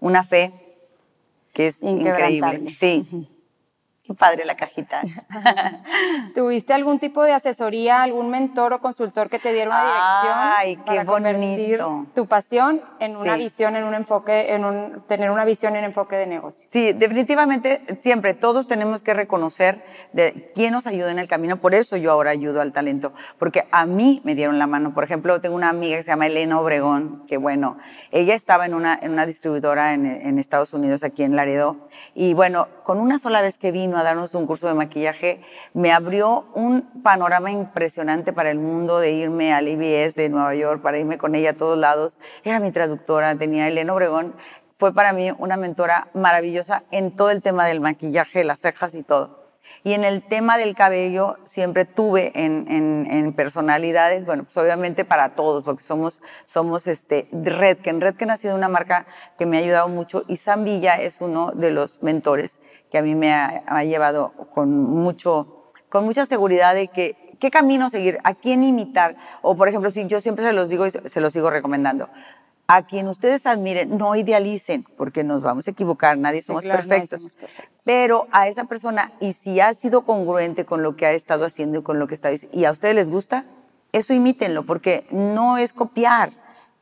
una 0.00 0.22
fe 0.24 0.52
que 1.54 1.68
es 1.68 1.82
increíble. 1.82 2.68
Sí. 2.68 3.06
Uh 3.10 3.16
-huh. 3.16 3.37
Qué 4.08 4.14
padre 4.14 4.46
la 4.46 4.56
cajita. 4.56 5.02
¿Tuviste 6.34 6.72
algún 6.72 6.98
tipo 6.98 7.22
de 7.24 7.32
asesoría, 7.32 8.02
algún 8.02 8.30
mentor 8.30 8.72
o 8.72 8.80
consultor 8.80 9.28
que 9.28 9.38
te 9.38 9.52
diera 9.52 9.68
una 9.68 9.84
dirección 9.84 10.32
Ay, 10.34 10.76
qué 10.76 10.82
para 10.82 11.04
convertir 11.04 11.82
bonito. 11.82 12.10
tu 12.14 12.26
pasión 12.26 12.80
en 13.00 13.10
sí. 13.10 13.16
una 13.18 13.36
visión, 13.36 13.76
en 13.76 13.84
un 13.84 13.92
enfoque, 13.92 14.54
en 14.54 14.64
un, 14.64 15.02
tener 15.06 15.30
una 15.30 15.44
visión 15.44 15.76
en 15.76 15.84
enfoque 15.84 16.16
de 16.16 16.26
negocio? 16.26 16.70
Sí, 16.72 16.94
definitivamente 16.94 17.82
siempre 18.00 18.32
todos 18.32 18.66
tenemos 18.66 19.02
que 19.02 19.12
reconocer 19.12 19.84
de 20.14 20.50
quién 20.54 20.72
nos 20.72 20.86
ayuda 20.86 21.10
en 21.10 21.18
el 21.18 21.28
camino. 21.28 21.58
Por 21.58 21.74
eso 21.74 21.98
yo 21.98 22.10
ahora 22.10 22.30
ayudo 22.30 22.62
al 22.62 22.72
talento, 22.72 23.12
porque 23.38 23.68
a 23.72 23.84
mí 23.84 24.22
me 24.24 24.34
dieron 24.34 24.58
la 24.58 24.66
mano. 24.66 24.94
Por 24.94 25.04
ejemplo, 25.04 25.38
tengo 25.42 25.54
una 25.54 25.68
amiga 25.68 25.98
que 25.98 26.02
se 26.02 26.12
llama 26.12 26.28
Elena 26.28 26.58
Obregón, 26.58 27.24
que 27.26 27.36
bueno, 27.36 27.76
ella 28.10 28.34
estaba 28.34 28.64
en 28.64 28.72
una, 28.72 28.98
en 29.02 29.12
una 29.12 29.26
distribuidora 29.26 29.92
en, 29.92 30.06
en 30.06 30.38
Estados 30.38 30.72
Unidos, 30.72 31.04
aquí 31.04 31.24
en 31.24 31.36
Laredo, 31.36 31.76
y 32.14 32.32
bueno, 32.32 32.68
con 32.84 33.00
una 33.00 33.18
sola 33.18 33.42
vez 33.42 33.58
que 33.58 33.70
vino 33.70 33.97
a 33.98 34.02
darnos 34.04 34.34
un 34.34 34.46
curso 34.46 34.68
de 34.68 34.74
maquillaje, 34.74 35.42
me 35.74 35.92
abrió 35.92 36.46
un 36.54 36.82
panorama 37.02 37.50
impresionante 37.50 38.32
para 38.32 38.50
el 38.50 38.58
mundo 38.58 38.98
de 38.98 39.10
irme 39.10 39.52
al 39.52 39.68
IBS 39.68 40.14
de 40.14 40.28
Nueva 40.28 40.54
York, 40.54 40.80
para 40.82 40.98
irme 40.98 41.18
con 41.18 41.34
ella 41.34 41.50
a 41.50 41.54
todos 41.54 41.78
lados. 41.78 42.18
Era 42.44 42.60
mi 42.60 42.70
traductora, 42.72 43.34
tenía 43.34 43.68
Elena 43.68 43.92
Obregón. 43.92 44.34
Fue 44.70 44.94
para 44.94 45.12
mí 45.12 45.32
una 45.38 45.56
mentora 45.56 46.08
maravillosa 46.14 46.84
en 46.90 47.10
todo 47.10 47.30
el 47.30 47.42
tema 47.42 47.66
del 47.66 47.80
maquillaje, 47.80 48.44
las 48.44 48.60
cejas 48.60 48.94
y 48.94 49.02
todo. 49.02 49.37
Y 49.88 49.94
en 49.94 50.04
el 50.04 50.20
tema 50.20 50.58
del 50.58 50.74
cabello 50.76 51.38
siempre 51.44 51.86
tuve 51.86 52.32
en, 52.34 53.32
personalidades, 53.34 54.26
bueno, 54.26 54.44
pues 54.44 54.54
obviamente 54.58 55.06
para 55.06 55.30
todos, 55.30 55.64
porque 55.64 55.82
somos, 55.82 56.20
somos 56.44 56.86
este, 56.86 57.26
Redken. 57.32 58.02
Redken 58.02 58.30
ha 58.30 58.36
sido 58.36 58.54
una 58.54 58.68
marca 58.68 59.06
que 59.38 59.46
me 59.46 59.56
ha 59.56 59.60
ayudado 59.60 59.88
mucho 59.88 60.24
y 60.28 60.36
Sam 60.36 60.64
Villa 60.64 60.96
es 61.00 61.22
uno 61.22 61.52
de 61.52 61.70
los 61.70 62.02
mentores 62.02 62.60
que 62.90 62.98
a 62.98 63.02
mí 63.02 63.14
me 63.14 63.32
ha, 63.32 63.62
ha 63.66 63.82
llevado 63.82 64.34
con, 64.52 64.78
mucho, 64.78 65.62
con 65.88 66.04
mucha 66.04 66.26
seguridad 66.26 66.74
de 66.74 66.88
que 66.88 67.16
qué 67.40 67.50
camino 67.50 67.88
seguir, 67.88 68.18
a 68.24 68.34
quién 68.34 68.64
imitar. 68.64 69.16
O 69.40 69.56
por 69.56 69.68
ejemplo, 69.68 69.88
si 69.88 70.06
yo 70.06 70.20
siempre 70.20 70.44
se 70.44 70.52
los 70.52 70.68
digo 70.68 70.84
y 70.84 70.90
se 70.90 71.20
los 71.22 71.32
sigo 71.32 71.48
recomendando 71.48 72.10
a 72.70 72.82
quien 72.82 73.08
ustedes 73.08 73.46
admiren, 73.46 73.96
no 73.96 74.14
idealicen, 74.14 74.84
porque 74.98 75.24
nos 75.24 75.40
vamos 75.40 75.66
a 75.66 75.70
equivocar, 75.70 76.18
nadie, 76.18 76.42
somos, 76.42 76.64
sí, 76.64 76.68
claro, 76.68 76.82
perfectos. 76.82 77.22
nadie 77.22 77.30
somos 77.30 77.34
perfectos. 77.34 77.84
Pero 77.86 78.28
a 78.30 78.46
esa 78.46 78.64
persona, 78.64 79.12
y 79.20 79.32
si 79.32 79.58
ha 79.58 79.72
sido 79.72 80.02
congruente 80.02 80.66
con 80.66 80.82
lo 80.82 80.94
que 80.94 81.06
ha 81.06 81.12
estado 81.12 81.46
haciendo 81.46 81.78
y 81.78 81.82
con 81.82 81.98
lo 81.98 82.06
que 82.06 82.14
está 82.14 82.28
diciendo, 82.28 82.56
y 82.56 82.66
a 82.66 82.70
ustedes 82.70 82.94
les 82.94 83.08
gusta, 83.08 83.46
eso 83.92 84.12
imítenlo, 84.12 84.66
porque 84.66 85.06
no 85.10 85.56
es 85.56 85.72
copiar, 85.72 86.30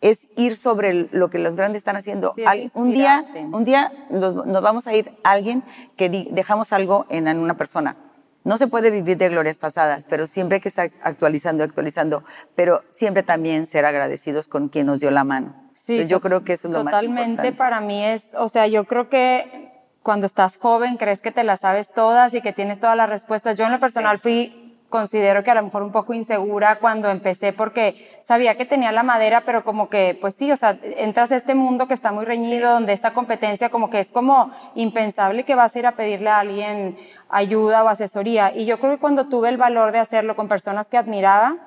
es 0.00 0.26
ir 0.36 0.56
sobre 0.56 1.08
lo 1.12 1.30
que 1.30 1.38
los 1.38 1.54
grandes 1.54 1.78
están 1.78 1.94
haciendo. 1.94 2.32
Sí, 2.34 2.42
un 2.74 2.92
día, 2.92 3.24
un 3.52 3.64
día 3.64 3.92
nos, 4.10 4.34
vamos 4.60 4.88
a 4.88 4.94
ir 4.94 5.12
a 5.22 5.30
alguien 5.30 5.62
que 5.96 6.08
dejamos 6.32 6.72
algo 6.72 7.06
en, 7.10 7.28
una 7.38 7.56
persona. 7.56 7.96
No 8.42 8.58
se 8.58 8.66
puede 8.66 8.90
vivir 8.90 9.16
de 9.16 9.28
glorias 9.28 9.58
pasadas, 9.58 10.04
pero 10.08 10.26
siempre 10.26 10.56
hay 10.56 10.60
que 10.60 10.68
estar 10.68 10.90
actualizando, 11.02 11.62
actualizando, 11.62 12.24
pero 12.56 12.82
siempre 12.88 13.22
también 13.22 13.66
ser 13.66 13.84
agradecidos 13.84 14.48
con 14.48 14.68
quien 14.68 14.86
nos 14.86 14.98
dio 14.98 15.12
la 15.12 15.22
mano. 15.22 15.65
Sí, 15.86 15.92
Entonces, 15.92 16.10
yo 16.10 16.20
creo 16.20 16.42
que 16.42 16.54
eso 16.54 16.66
es 16.66 16.74
lo 16.74 16.82
más 16.82 17.00
importante. 17.00 17.30
Totalmente 17.30 17.52
para 17.56 17.80
mí 17.80 18.04
es, 18.04 18.34
o 18.36 18.48
sea, 18.48 18.66
yo 18.66 18.86
creo 18.86 19.08
que 19.08 19.70
cuando 20.02 20.26
estás 20.26 20.58
joven 20.58 20.96
crees 20.96 21.22
que 21.22 21.30
te 21.30 21.44
las 21.44 21.60
sabes 21.60 21.92
todas 21.92 22.34
y 22.34 22.40
que 22.40 22.52
tienes 22.52 22.80
todas 22.80 22.96
las 22.96 23.08
respuestas. 23.08 23.56
Yo 23.56 23.66
en 23.66 23.70
lo 23.70 23.78
personal 23.78 24.16
sí. 24.16 24.22
fui, 24.22 24.76
considero 24.88 25.44
que 25.44 25.52
a 25.52 25.54
lo 25.54 25.62
mejor 25.62 25.84
un 25.84 25.92
poco 25.92 26.12
insegura 26.12 26.80
cuando 26.80 27.08
empecé 27.08 27.52
porque 27.52 27.94
sabía 28.24 28.56
que 28.56 28.64
tenía 28.64 28.90
la 28.90 29.04
madera, 29.04 29.44
pero 29.46 29.62
como 29.62 29.88
que, 29.88 30.18
pues 30.20 30.34
sí, 30.34 30.50
o 30.50 30.56
sea, 30.56 30.76
entras 30.82 31.30
a 31.30 31.36
este 31.36 31.54
mundo 31.54 31.86
que 31.86 31.94
está 31.94 32.10
muy 32.10 32.24
reñido, 32.24 32.66
sí. 32.66 32.72
donde 32.74 32.92
esta 32.92 33.12
competencia 33.12 33.68
como 33.68 33.88
que 33.88 34.00
es 34.00 34.10
como 34.10 34.50
impensable 34.74 35.44
que 35.44 35.54
vas 35.54 35.76
a 35.76 35.78
ir 35.78 35.86
a 35.86 35.94
pedirle 35.94 36.30
a 36.30 36.40
alguien 36.40 36.98
ayuda 37.28 37.84
o 37.84 37.88
asesoría. 37.88 38.52
Y 38.52 38.64
yo 38.64 38.80
creo 38.80 38.94
que 38.94 39.00
cuando 39.00 39.28
tuve 39.28 39.50
el 39.50 39.56
valor 39.56 39.92
de 39.92 40.00
hacerlo 40.00 40.34
con 40.34 40.48
personas 40.48 40.88
que 40.88 40.98
admiraba, 40.98 41.58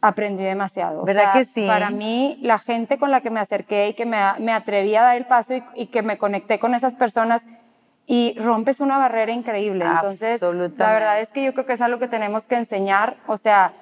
aprendí 0.00 0.44
demasiado. 0.44 1.04
¿Verdad 1.04 1.30
o 1.30 1.32
sea, 1.32 1.40
que 1.40 1.44
sí? 1.44 1.66
Para 1.66 1.90
mí, 1.90 2.38
la 2.42 2.58
gente 2.58 2.98
con 2.98 3.10
la 3.10 3.20
que 3.20 3.30
me 3.30 3.40
acerqué 3.40 3.88
y 3.88 3.94
que 3.94 4.06
me, 4.06 4.18
me 4.38 4.52
atreví 4.52 4.94
a 4.94 5.02
dar 5.02 5.16
el 5.16 5.26
paso 5.26 5.54
y, 5.54 5.62
y, 5.74 5.86
que 5.86 6.02
me 6.02 6.18
conecté 6.18 6.58
con 6.58 6.74
esas 6.74 6.94
personas 6.94 7.46
y 8.06 8.36
rompes 8.38 8.80
una 8.80 8.98
barrera 8.98 9.32
increíble. 9.32 9.84
Entonces, 9.84 10.40
la 10.42 10.92
verdad 10.92 11.20
es 11.20 11.32
que 11.32 11.44
yo 11.44 11.52
creo 11.52 11.66
que 11.66 11.72
es 11.72 11.80
algo 11.80 11.98
que 11.98 12.08
tenemos 12.08 12.46
que 12.46 12.54
enseñar. 12.56 13.16
O 13.26 13.36
sea, 13.36 13.72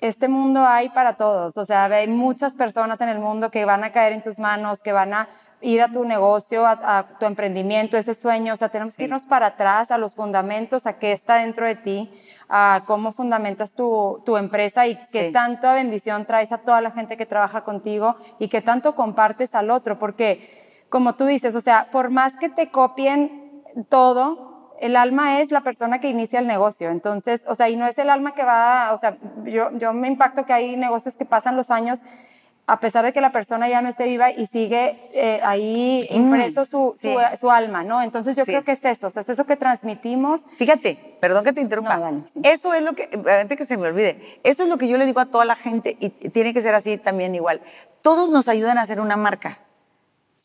este 0.00 0.28
mundo 0.28 0.64
hay 0.66 0.88
para 0.88 1.16
todos. 1.16 1.56
O 1.58 1.64
sea, 1.64 1.84
hay 1.84 2.08
muchas 2.08 2.54
personas 2.54 3.00
en 3.00 3.10
el 3.10 3.18
mundo 3.18 3.50
que 3.50 3.64
van 3.64 3.84
a 3.84 3.92
caer 3.92 4.12
en 4.14 4.22
tus 4.22 4.38
manos, 4.38 4.82
que 4.82 4.92
van 4.92 5.12
a 5.12 5.28
ir 5.60 5.82
a 5.82 5.92
tu 5.92 6.04
negocio, 6.04 6.66
a, 6.66 6.98
a 6.98 7.18
tu 7.18 7.26
emprendimiento, 7.26 7.98
ese 7.98 8.14
sueño. 8.14 8.54
O 8.54 8.56
sea, 8.56 8.70
tenemos 8.70 8.92
sí. 8.92 8.98
que 8.98 9.04
irnos 9.04 9.26
para 9.26 9.46
atrás, 9.46 9.90
a 9.90 9.98
los 9.98 10.14
fundamentos, 10.14 10.86
a 10.86 10.98
qué 10.98 11.12
está 11.12 11.36
dentro 11.36 11.66
de 11.66 11.74
ti, 11.74 12.10
a 12.48 12.84
cómo 12.86 13.12
fundamentas 13.12 13.74
tu, 13.74 14.22
tu 14.24 14.38
empresa 14.38 14.86
y 14.86 14.96
qué 15.12 15.26
sí. 15.26 15.32
tanta 15.32 15.74
bendición 15.74 16.24
traes 16.24 16.52
a 16.52 16.58
toda 16.58 16.80
la 16.80 16.92
gente 16.92 17.18
que 17.18 17.26
trabaja 17.26 17.62
contigo 17.62 18.14
y 18.38 18.48
qué 18.48 18.62
tanto 18.62 18.94
compartes 18.94 19.54
al 19.54 19.70
otro. 19.70 19.98
Porque, 19.98 20.86
como 20.88 21.14
tú 21.14 21.26
dices, 21.26 21.54
o 21.54 21.60
sea, 21.60 21.90
por 21.92 22.08
más 22.08 22.36
que 22.36 22.48
te 22.48 22.70
copien 22.70 23.62
todo, 23.90 24.49
el 24.80 24.96
alma 24.96 25.40
es 25.40 25.50
la 25.50 25.60
persona 25.60 26.00
que 26.00 26.08
inicia 26.08 26.38
el 26.38 26.46
negocio. 26.46 26.90
Entonces, 26.90 27.44
o 27.48 27.54
sea, 27.54 27.68
y 27.68 27.76
no 27.76 27.86
es 27.86 27.98
el 27.98 28.10
alma 28.10 28.34
que 28.34 28.44
va, 28.44 28.92
o 28.92 28.96
sea, 28.96 29.16
yo, 29.44 29.70
yo 29.78 29.92
me 29.92 30.08
impacto 30.08 30.44
que 30.44 30.52
hay 30.52 30.76
negocios 30.76 31.16
que 31.16 31.24
pasan 31.24 31.56
los 31.56 31.70
años 31.70 32.02
a 32.66 32.78
pesar 32.78 33.04
de 33.04 33.12
que 33.12 33.20
la 33.20 33.32
persona 33.32 33.68
ya 33.68 33.82
no 33.82 33.88
esté 33.88 34.04
viva 34.04 34.30
y 34.30 34.46
sigue 34.46 35.08
eh, 35.12 35.40
ahí 35.42 36.06
impreso 36.10 36.64
su, 36.64 36.92
sí. 36.94 37.12
su, 37.32 37.36
su, 37.36 37.50
alma, 37.50 37.82
¿no? 37.82 38.00
Entonces 38.00 38.36
yo 38.36 38.44
sí. 38.44 38.52
creo 38.52 38.62
que 38.62 38.72
es 38.72 38.84
eso, 38.84 39.08
o 39.08 39.10
sea, 39.10 39.22
es 39.22 39.28
eso 39.28 39.44
que 39.44 39.56
transmitimos. 39.56 40.46
Fíjate, 40.56 41.16
perdón 41.20 41.42
que 41.42 41.52
te 41.52 41.60
interrumpa. 41.60 41.96
No, 41.96 42.02
dale, 42.02 42.22
sí. 42.26 42.40
Eso 42.44 42.72
es 42.72 42.82
lo 42.82 42.92
que, 42.92 43.08
antes 43.40 43.56
que 43.58 43.64
se 43.64 43.76
me 43.76 43.88
olvide, 43.88 44.40
eso 44.44 44.62
es 44.62 44.68
lo 44.68 44.78
que 44.78 44.86
yo 44.86 44.98
le 44.98 45.06
digo 45.06 45.18
a 45.18 45.26
toda 45.26 45.44
la 45.44 45.56
gente 45.56 45.96
y 45.98 46.10
tiene 46.10 46.52
que 46.52 46.60
ser 46.60 46.76
así 46.76 46.96
también 46.96 47.34
igual. 47.34 47.60
Todos 48.02 48.30
nos 48.30 48.48
ayudan 48.48 48.78
a 48.78 48.82
hacer 48.82 49.00
una 49.00 49.16
marca 49.16 49.58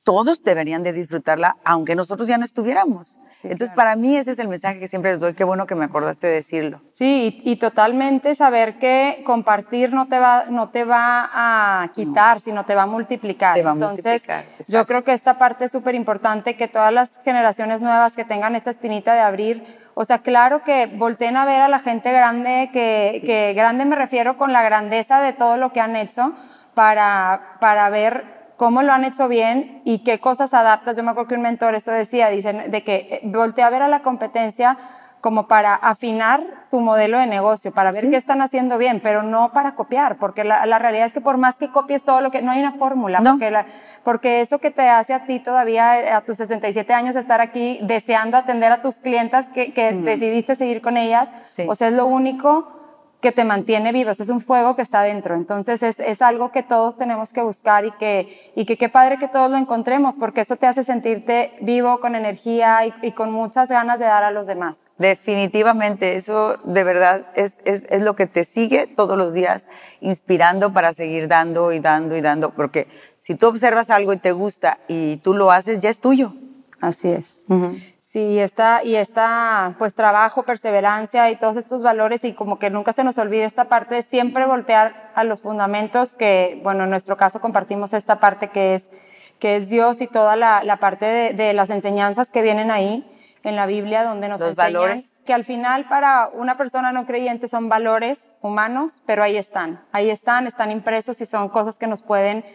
todos 0.05 0.43
deberían 0.43 0.83
de 0.83 0.93
disfrutarla, 0.93 1.57
aunque 1.65 1.95
nosotros 1.95 2.27
ya 2.27 2.37
no 2.37 2.45
estuviéramos. 2.45 3.19
Entonces, 3.41 3.73
para 3.73 3.95
mí 3.95 4.15
ese 4.15 4.31
es 4.31 4.39
el 4.39 4.47
mensaje 4.47 4.79
que 4.79 4.87
siempre 4.87 5.11
les 5.11 5.19
doy. 5.19 5.33
Qué 5.33 5.43
bueno 5.43 5.65
que 5.65 5.73
me 5.73 5.83
acordaste 5.83 6.27
de 6.27 6.33
decirlo. 6.33 6.79
Sí, 6.87 7.41
y, 7.43 7.55
totalmente 7.55 8.35
saber 8.35 8.77
que 8.77 9.23
compartir 9.25 9.93
no 9.93 10.07
te 10.07 10.19
va, 10.19 10.45
no 10.47 10.69
te 10.69 10.85
va 10.85 11.29
a 11.33 11.91
quitar, 11.91 12.39
sino 12.39 12.65
te 12.65 12.75
va 12.75 12.83
a 12.83 12.85
multiplicar. 12.85 13.55
Te 13.55 13.63
va 13.63 13.71
a 13.71 13.73
Entonces, 13.73 14.27
multiplicar, 14.27 14.65
yo 14.67 14.85
creo 14.85 15.01
que 15.01 15.13
esta 15.13 15.39
parte 15.39 15.65
es 15.65 15.71
súper 15.71 15.95
importante, 15.95 16.55
que 16.55 16.67
todas 16.67 16.93
las 16.93 17.19
generaciones 17.23 17.81
nuevas 17.81 18.15
que 18.15 18.23
tengan 18.23 18.55
esta 18.55 18.69
espinita 18.69 19.15
de 19.15 19.21
abrir, 19.21 19.65
o 19.95 20.05
sea, 20.05 20.19
claro 20.19 20.63
que 20.63 20.85
volteen 20.85 21.35
a 21.35 21.45
ver 21.45 21.61
a 21.61 21.67
la 21.67 21.79
gente 21.79 22.11
grande, 22.11 22.69
que, 22.71 23.23
que 23.25 23.53
grande 23.55 23.85
me 23.85 23.95
refiero 23.95 24.37
con 24.37 24.53
la 24.53 24.61
grandeza 24.61 25.19
de 25.21 25.33
todo 25.33 25.57
lo 25.57 25.73
que 25.73 25.79
han 25.79 25.95
hecho, 25.95 26.33
para, 26.75 27.57
para 27.59 27.89
ver 27.89 28.34
cómo 28.57 28.83
lo 28.83 28.93
han 28.93 29.03
hecho 29.03 29.27
bien 29.27 29.81
y 29.83 29.99
qué 29.99 30.19
cosas 30.19 30.53
adaptas. 30.53 30.97
Yo 30.97 31.03
me 31.03 31.11
acuerdo 31.11 31.29
que 31.29 31.35
un 31.35 31.41
mentor 31.41 31.75
eso 31.75 31.91
decía, 31.91 32.29
dicen, 32.29 32.71
de 32.71 32.83
que 32.83 32.95
eh, 32.95 33.21
voltea 33.23 33.67
a 33.67 33.69
ver 33.69 33.81
a 33.81 33.87
la 33.87 34.01
competencia 34.01 34.77
como 35.25 35.47
para 35.47 35.73
afinar 35.73 36.43
tu 36.69 36.81
modelo 36.81 37.17
de 37.17 37.25
negocio, 37.25 37.71
para 37.71 37.91
ver 37.91 38.11
qué 38.11 38.15
están 38.15 38.43
haciendo 38.43 38.77
bien, 38.77 38.99
pero 39.01 39.23
no 39.23 39.51
para 39.53 39.73
copiar, 39.73 40.17
porque 40.17 40.43
la, 40.43 40.67
la, 40.67 40.77
realidad 40.77 41.07
es 41.07 41.13
que 41.13 41.21
por 41.21 41.37
más 41.37 41.57
que 41.57 41.71
copies 41.71 42.03
todo 42.03 42.21
lo 42.21 42.29
que, 42.29 42.43
no 42.43 42.51
hay 42.51 42.59
una 42.59 42.73
fórmula, 42.73 43.23
porque, 43.23 43.49
la, 43.49 43.65
porque 44.03 44.41
eso 44.41 44.59
que 44.59 44.69
te 44.69 44.87
hace 44.87 45.15
a 45.15 45.25
ti 45.25 45.39
todavía 45.39 45.99
eh, 45.99 46.11
a 46.11 46.21
tus 46.21 46.37
67 46.37 46.93
años 46.93 47.15
estar 47.15 47.41
aquí 47.41 47.79
deseando 47.81 48.37
atender 48.37 48.71
a 48.71 48.81
tus 48.81 48.99
clientas 48.99 49.49
que, 49.49 49.73
que 49.73 49.93
decidiste 49.93 50.53
seguir 50.53 50.83
con 50.83 50.95
ellas, 50.95 51.31
o 51.67 51.73
sea, 51.73 51.87
es 51.87 51.95
lo 51.95 52.05
único 52.05 52.84
que 53.25 53.31
te 53.31 53.43
mantiene 53.43 53.91
vivo, 53.91 54.11
es 54.11 54.29
un 54.29 54.39
fuego 54.39 54.75
que 54.75 54.83
está 54.83 55.01
dentro. 55.01 55.33
Entonces 55.33 55.81
es, 55.81 55.99
es, 55.99 56.21
algo 56.21 56.51
que 56.51 56.61
todos 56.61 56.95
tenemos 56.95 57.33
que 57.33 57.41
buscar 57.41 57.83
y 57.83 57.89
que, 57.93 58.51
y 58.55 58.65
que 58.65 58.77
qué 58.77 58.87
padre 58.87 59.17
que 59.17 59.27
todos 59.27 59.49
lo 59.49 59.57
encontremos, 59.57 60.15
porque 60.15 60.41
eso 60.41 60.57
te 60.57 60.67
hace 60.67 60.83
sentirte 60.83 61.57
vivo, 61.59 61.99
con 61.99 62.13
energía 62.13 62.85
y, 62.85 62.93
y, 63.01 63.13
con 63.13 63.31
muchas 63.31 63.69
ganas 63.69 63.97
de 63.97 64.05
dar 64.05 64.23
a 64.23 64.29
los 64.29 64.45
demás. 64.45 64.93
Definitivamente, 64.99 66.15
eso 66.15 66.57
de 66.65 66.83
verdad 66.83 67.25
es, 67.33 67.63
es, 67.65 67.87
es, 67.89 68.03
lo 68.03 68.15
que 68.15 68.27
te 68.27 68.45
sigue 68.45 68.85
todos 68.85 69.17
los 69.17 69.33
días, 69.33 69.67
inspirando 70.01 70.71
para 70.71 70.93
seguir 70.93 71.27
dando 71.27 71.71
y 71.71 71.79
dando 71.79 72.15
y 72.15 72.21
dando, 72.21 72.51
porque 72.51 72.87
si 73.17 73.33
tú 73.33 73.47
observas 73.47 73.89
algo 73.89 74.13
y 74.13 74.17
te 74.17 74.33
gusta 74.33 74.77
y 74.87 75.17
tú 75.17 75.33
lo 75.33 75.51
haces, 75.51 75.79
ya 75.79 75.89
es 75.89 75.99
tuyo. 75.99 76.31
Así 76.79 77.09
es. 77.09 77.45
Uh 77.47 77.55
-huh. 77.55 77.94
Sí, 78.15 78.39
está, 78.39 78.81
y 78.81 78.95
está, 78.95 79.75
pues, 79.77 79.93
trabajo, 79.93 80.43
perseverancia 80.43 81.29
y 81.31 81.35
todos 81.35 81.57
estos 81.57 81.83
valores 81.83 82.23
y 82.23 82.31
como 82.31 82.59
que 82.59 82.69
nunca 82.69 82.93
se 82.93 83.03
nos 83.03 83.17
olvide 83.17 83.43
esta 83.43 83.65
parte 83.65 83.95
de 83.95 84.03
siempre 84.03 84.45
voltear 84.45 85.11
a 85.15 85.25
los 85.25 85.41
fundamentos 85.41 86.13
que, 86.13 86.61
bueno, 86.63 86.85
en 86.85 86.91
nuestro 86.91 87.17
caso 87.17 87.41
compartimos 87.41 87.91
esta 87.91 88.21
parte 88.21 88.51
que 88.51 88.73
es, 88.73 88.89
que 89.37 89.57
es 89.57 89.69
Dios 89.69 89.99
y 89.99 90.07
toda 90.07 90.37
la, 90.37 90.63
la 90.63 90.77
parte 90.77 91.05
de, 91.05 91.33
de, 91.33 91.51
las 91.51 91.69
enseñanzas 91.71 92.31
que 92.31 92.41
vienen 92.41 92.71
ahí 92.71 93.05
en 93.43 93.57
la 93.57 93.65
Biblia 93.65 94.05
donde 94.05 94.29
nos 94.29 94.39
los 94.39 94.51
enseñan 94.51 94.71
valores. 94.71 95.21
que 95.25 95.33
al 95.33 95.43
final 95.43 95.89
para 95.89 96.29
una 96.29 96.55
persona 96.55 96.93
no 96.93 97.05
creyente 97.05 97.49
son 97.49 97.67
valores 97.67 98.37
humanos, 98.41 99.03
pero 99.05 99.23
ahí 99.23 99.35
están, 99.35 99.83
ahí 99.91 100.09
están, 100.09 100.47
están 100.47 100.71
impresos 100.71 101.19
y 101.19 101.25
son 101.25 101.49
cosas 101.49 101.77
que 101.77 101.87
nos 101.87 102.01
pueden 102.01 102.45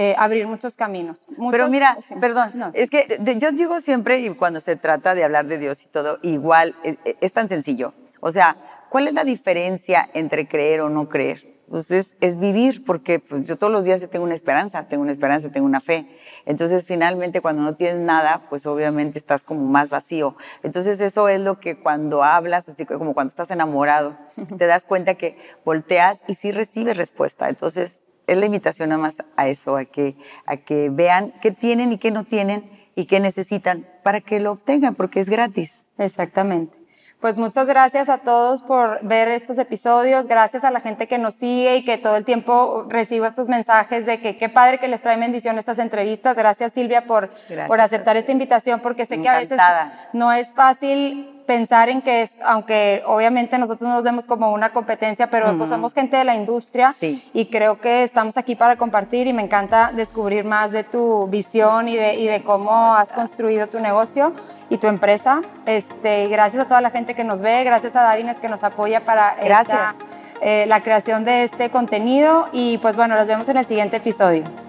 eh, 0.00 0.14
abrir 0.16 0.46
muchos 0.46 0.76
caminos. 0.76 1.26
Muchos, 1.36 1.50
Pero 1.50 1.68
mira, 1.68 1.98
sí. 2.00 2.14
perdón, 2.20 2.52
no. 2.54 2.70
es 2.72 2.88
que 2.88 3.18
de, 3.18 3.36
yo 3.36 3.50
digo 3.50 3.80
siempre, 3.80 4.20
y 4.20 4.30
cuando 4.30 4.60
se 4.60 4.76
trata 4.76 5.16
de 5.16 5.24
hablar 5.24 5.46
de 5.48 5.58
Dios 5.58 5.82
y 5.82 5.88
todo, 5.88 6.20
igual 6.22 6.76
es, 6.84 6.98
es, 7.04 7.32
tan 7.32 7.48
sencillo. 7.48 7.94
O 8.20 8.30
sea, 8.30 8.56
¿cuál 8.90 9.08
es 9.08 9.14
la 9.14 9.24
diferencia 9.24 10.08
entre 10.14 10.46
creer 10.46 10.82
o 10.82 10.88
no 10.88 11.08
creer? 11.08 11.58
Entonces, 11.66 12.16
es 12.20 12.38
vivir, 12.38 12.84
porque 12.84 13.18
pues, 13.18 13.48
yo 13.48 13.58
todos 13.58 13.72
los 13.72 13.84
días 13.84 14.06
tengo 14.08 14.24
una 14.24 14.34
esperanza, 14.34 14.86
tengo 14.86 15.02
una 15.02 15.10
esperanza, 15.10 15.50
tengo 15.50 15.66
una 15.66 15.80
fe. 15.80 16.06
Entonces, 16.46 16.86
finalmente, 16.86 17.40
cuando 17.40 17.62
no 17.62 17.74
tienes 17.74 18.00
nada, 18.00 18.42
pues 18.48 18.66
obviamente 18.66 19.18
estás 19.18 19.42
como 19.42 19.64
más 19.66 19.90
vacío. 19.90 20.36
Entonces, 20.62 21.00
eso 21.00 21.28
es 21.28 21.40
lo 21.40 21.58
que 21.58 21.76
cuando 21.76 22.22
hablas, 22.22 22.68
así 22.68 22.86
como 22.86 23.14
cuando 23.14 23.30
estás 23.30 23.50
enamorado, 23.50 24.16
te 24.58 24.66
das 24.66 24.84
cuenta 24.84 25.16
que 25.16 25.36
volteas 25.64 26.22
y 26.28 26.34
sí 26.34 26.52
recibes 26.52 26.96
respuesta. 26.96 27.48
Entonces, 27.48 28.04
es 28.28 28.36
la 28.36 28.46
invitación 28.46 28.90
nada 28.90 29.00
más 29.00 29.22
a 29.36 29.48
eso, 29.48 29.76
a 29.76 29.84
que, 29.84 30.16
a 30.46 30.56
que 30.58 30.90
vean 30.90 31.32
qué 31.40 31.50
tienen 31.50 31.92
y 31.92 31.98
qué 31.98 32.10
no 32.10 32.24
tienen 32.24 32.70
y 32.94 33.06
qué 33.06 33.20
necesitan 33.20 33.86
para 34.02 34.20
que 34.20 34.38
lo 34.38 34.52
obtengan, 34.52 34.94
porque 34.94 35.20
es 35.20 35.28
gratis. 35.28 35.90
Exactamente. 35.98 36.76
Pues 37.20 37.36
muchas 37.36 37.66
gracias 37.66 38.08
a 38.08 38.18
todos 38.18 38.62
por 38.62 39.00
ver 39.02 39.26
estos 39.26 39.58
episodios, 39.58 40.28
gracias 40.28 40.62
a 40.62 40.70
la 40.70 40.78
gente 40.78 41.08
que 41.08 41.18
nos 41.18 41.34
sigue 41.34 41.76
y 41.76 41.84
que 41.84 41.98
todo 41.98 42.14
el 42.14 42.24
tiempo 42.24 42.86
recibo 42.88 43.26
estos 43.26 43.48
mensajes 43.48 44.06
de 44.06 44.20
que 44.20 44.36
qué 44.36 44.48
padre 44.48 44.78
que 44.78 44.86
les 44.86 45.02
trae 45.02 45.16
bendición 45.16 45.58
estas 45.58 45.80
entrevistas. 45.80 46.36
Gracias 46.36 46.74
Silvia 46.74 47.06
por, 47.06 47.30
gracias 47.48 47.66
por 47.66 47.80
aceptar 47.80 48.16
esta 48.16 48.30
invitación 48.30 48.78
porque 48.80 49.04
sé 49.04 49.16
Encantada. 49.16 49.56
que 49.56 49.58
a 49.58 49.84
veces 49.86 50.08
no 50.12 50.32
es 50.32 50.54
fácil 50.54 51.37
pensar 51.48 51.88
en 51.88 52.02
que 52.02 52.20
es, 52.20 52.38
aunque 52.44 53.02
obviamente 53.06 53.56
nosotros 53.56 53.88
no 53.88 53.94
nos 53.94 54.04
vemos 54.04 54.26
como 54.26 54.52
una 54.52 54.68
competencia, 54.68 55.30
pero 55.30 55.54
mm. 55.54 55.56
pues 55.56 55.70
somos 55.70 55.94
gente 55.94 56.18
de 56.18 56.24
la 56.24 56.34
industria 56.34 56.90
sí. 56.90 57.26
y 57.32 57.46
creo 57.46 57.80
que 57.80 58.02
estamos 58.02 58.36
aquí 58.36 58.54
para 58.54 58.76
compartir 58.76 59.26
y 59.26 59.32
me 59.32 59.40
encanta 59.40 59.90
descubrir 59.94 60.44
más 60.44 60.72
de 60.72 60.84
tu 60.84 61.26
visión 61.28 61.88
y 61.88 61.96
de, 61.96 62.16
y 62.16 62.26
de 62.26 62.42
cómo 62.42 62.94
has 62.94 63.14
construido 63.14 63.66
tu 63.66 63.80
negocio 63.80 64.34
y 64.68 64.76
tu 64.76 64.88
empresa. 64.88 65.40
Este, 65.64 66.28
gracias 66.28 66.66
a 66.66 66.68
toda 66.68 66.82
la 66.82 66.90
gente 66.90 67.14
que 67.14 67.24
nos 67.24 67.40
ve, 67.40 67.64
gracias 67.64 67.96
a 67.96 68.02
Davines 68.02 68.36
que 68.36 68.50
nos 68.50 68.62
apoya 68.62 69.06
para 69.06 69.34
gracias. 69.42 69.94
Esta, 69.94 70.04
eh, 70.42 70.66
la 70.68 70.82
creación 70.82 71.24
de 71.24 71.44
este 71.44 71.70
contenido 71.70 72.48
y 72.52 72.76
pues 72.78 72.94
bueno, 72.94 73.16
nos 73.16 73.26
vemos 73.26 73.48
en 73.48 73.56
el 73.56 73.64
siguiente 73.64 73.96
episodio. 73.96 74.67